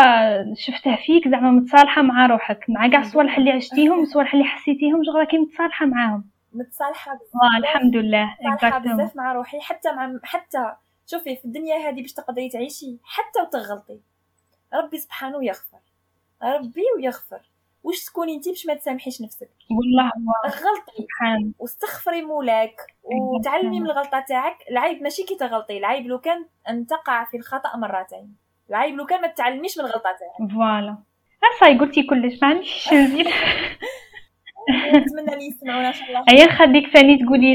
شفته 0.55 0.97
فيك 0.97 1.29
زعما 1.29 1.51
متصالحة 1.51 2.03
مع 2.03 2.27
روحك 2.27 2.65
مع 2.69 2.89
كاع 2.89 3.01
الصوالح 3.01 3.39
اللي 3.39 3.51
عشتيهم 3.51 4.03
الصوالح 4.03 4.35
اللي 4.35 4.45
حسيتيهم 4.45 5.03
جو 5.03 5.13
راكي 5.19 5.39
متصالحة 5.39 5.87
معاهم. 5.87 6.31
متصالحة 6.53 7.15
بزاف. 7.15 7.59
الحمد 7.59 7.97
لله 7.97 8.37
متصالحة 8.45 8.79
بزاف 8.79 9.17
مع 9.17 9.33
روحي 9.33 9.61
حتى 9.61 9.93
مع 9.93 10.19
حتى 10.23 10.75
شوفي 11.07 11.37
في 11.37 11.45
الدنيا 11.45 11.77
هذه 11.77 12.03
باش 12.03 12.13
تقدري 12.13 12.49
تعيشي 12.49 12.99
حتى 13.05 13.43
وتغلطي. 13.43 14.01
ربي 14.75 14.99
سبحانه 14.99 15.45
يغفر 15.45 15.79
ربي 16.43 16.83
ويغفر. 16.97 17.41
واش 17.83 18.05
تكوني 18.05 18.35
انت 18.35 18.49
باش 18.49 18.67
ما 18.67 18.75
تسامحيش 18.75 19.23
نفسك؟ 19.23 19.51
والله 19.71 20.11
غلطي. 20.47 21.09
واستغفري 21.59 22.23
مولاك 22.23 22.77
وتعلمي 23.05 23.81
من 23.81 23.87
الغلطة 23.87 24.25
تاعك. 24.29 24.57
العيب 24.71 25.03
ماشي 25.03 25.23
كي 25.23 25.37
تغلطي 25.37 25.79
العيب 25.79 26.07
لو 26.07 26.19
كان 26.19 26.47
أن 26.69 26.87
تقع 26.87 27.25
في 27.25 27.37
الخطأ 27.37 27.77
مرتين. 27.77 28.37
العيب 28.71 28.97
لو 28.97 29.07
كان 29.07 29.21
ما 29.21 29.29
تتعلميش 29.29 29.79
من 29.79 29.85
الغلطة 29.85 30.03
تاعك. 30.03 30.51
فوالا. 30.51 30.97
صاي 31.61 31.79
قلتي 31.79 32.03
كلش 32.03 32.43
ما 32.43 32.49
عنديش 32.49 32.93
نزيد 32.93 33.27
نتمنى 34.97 35.37
لي 35.37 35.47
يسمعونا 35.47 35.89
إن 35.89 35.93
شاء 35.93 36.09
الله. 36.09 36.25
هيا 36.29 36.47
نخليك 36.47 36.91
ثاني 36.95 37.19
تقولي 37.19 37.55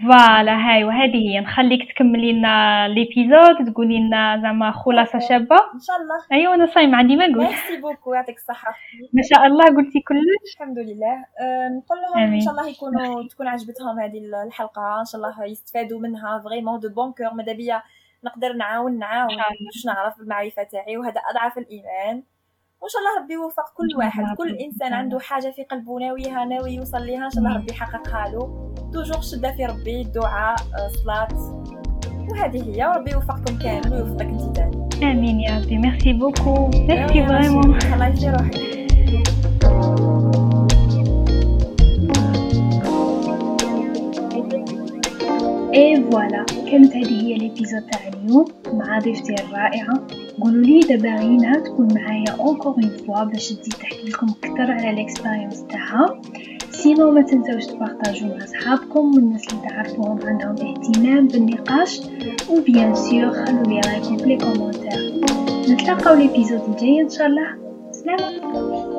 voilà 0.00 0.52
هاي 0.52 0.84
وهذه 0.84 1.16
هي. 1.16 1.40
نخليك 1.40 1.92
تكملي 1.92 2.32
لنا 2.32 2.88
l'épisode 2.88 3.72
تقولي 3.72 3.98
لنا 3.98 4.40
زعما 4.42 4.70
خلاصة 4.70 5.18
شابة. 5.18 5.56
إن 5.74 5.80
شاء 5.80 5.96
الله. 5.96 6.14
ايوا 6.32 6.54
أنا 6.54 6.66
ça 6.66 6.75
y 6.75 6.80
est 6.80 6.93
ما 6.93 6.98
عندي 6.98 7.16
ما 7.16 7.26
نقول 7.26 7.44
merci 7.44 7.80
beaucoup 7.80 8.14
يعطيك 8.14 8.36
الصحة. 8.36 8.74
ما 9.12 9.22
شاء 9.22 9.46
الله 9.46 9.64
قلتي 9.64 10.00
كلش. 10.00 10.54
الحمد 10.54 10.78
لله. 10.78 11.24
أه 11.40 11.68
نقول 11.68 11.98
لهم 11.98 12.32
إن 12.32 12.40
شاء 12.40 12.50
الله 12.50 12.68
يكونوا 12.68 13.28
تكون 13.28 13.48
عجبتهم 13.48 14.00
هذه 14.00 14.18
الحلقة. 14.46 15.00
إن 15.00 15.04
شاء 15.04 15.20
الله 15.20 15.44
يستفادوا 15.44 16.00
منها 16.00 16.38
vraiment 16.44 16.80
de 16.80 16.88
bon 16.88 17.12
cœur 17.12 17.34
ماذا 17.34 17.52
بيا؟ 17.52 17.82
نقدر 18.24 18.52
نعاون 18.52 18.98
نعاون. 18.98 19.36
باش 19.36 19.86
نعرف 19.86 20.20
المعرفة 20.20 20.62
تاعي. 20.62 20.96
وهذا 20.96 21.20
أضعف 21.30 21.58
الإيمان. 21.58 22.22
وإن 22.82 22.88
شاء 22.88 23.00
الله 23.02 23.22
ربي 23.22 23.34
يوفق 23.34 23.64
كل 23.76 23.98
واحد 23.98 24.36
كل 24.36 24.56
إنسان 24.56 24.92
عنده 24.92 25.18
حاجة 25.18 25.50
في 25.56 25.62
قلبه 25.64 25.98
ناويها 25.98 26.44
ناوي 26.44 26.70
يوصل 26.70 27.02
ليها 27.02 27.24
إن 27.24 27.30
شاء 27.30 27.44
الله 27.44 27.56
ربي 27.56 27.72
يحققها 27.72 28.28
له 28.28 28.72
toujours 28.92 29.20
شدة 29.20 29.52
في 29.52 29.66
ربي 29.66 30.00
الدعاء 30.00 30.56
الصلاة. 30.86 31.28
وهذه 32.30 32.76
هي 32.76 32.86
وربي 32.86 33.10
يوفقكم 33.10 33.58
كامل 33.58 33.92
ويوفقك 33.92 34.22
انت 34.22 34.56
ثاني 34.56 35.12
آمين 35.12 35.40
يا 35.40 35.58
ربي. 35.58 35.78
merci 35.78 36.12
beaucoup 36.12 36.70
merci 36.74 37.26
vraiment 37.26 37.78
الله 37.82 38.06
يجزي 38.06 38.30
روحك. 38.30 38.81
et 45.74 46.04
voilà 46.10 46.44
كانت 46.70 46.96
هذه 46.96 47.22
هي 47.22 47.34
l'épisode 47.34 47.82
تاع 47.92 48.00
اليوم 48.08 48.44
مع 48.72 48.98
ضيفتي 48.98 49.34
الرائعه 49.34 50.06
قولوا 50.40 50.64
لي 50.64 50.80
دابا 50.80 51.16
غينا 51.16 51.58
تكون 51.58 51.88
معايا 51.94 52.30
encore 52.40 52.72
une 52.72 52.90
fois 53.06 53.24
باش 53.24 53.48
تزيد 53.48 53.72
تحكي 53.72 54.08
لكم 54.08 54.26
أكثر 54.44 54.70
على 54.72 54.92
l'expérience 54.94 55.64
تاعها 55.64 56.20
sinon 56.70 57.10
ما 57.10 57.22
تنساوش 57.22 57.66
تبارطاجو 57.66 58.26
مع 58.26 58.38
صحابكم 58.46 59.14
والناس 59.14 59.42
اللي 59.52 59.68
تعرفوهم 59.68 60.18
عندهم 60.24 60.56
اهتمام 60.68 61.28
بالنقاش 61.28 62.00
و 62.50 62.59
bien 62.59 62.94
sûr 62.94 63.32
خلوا 63.32 63.64
لي 63.64 63.80
رايكم 63.80 64.16
في 64.16 64.26
les 64.26 64.36
commentaires 64.36 65.12
نتلاقاو 65.70 66.14
l'épisode 66.14 66.60
الجاي 66.68 67.00
ان 67.00 67.10
شاء 67.10 67.26
الله 67.26 67.46
سلام 67.92 68.91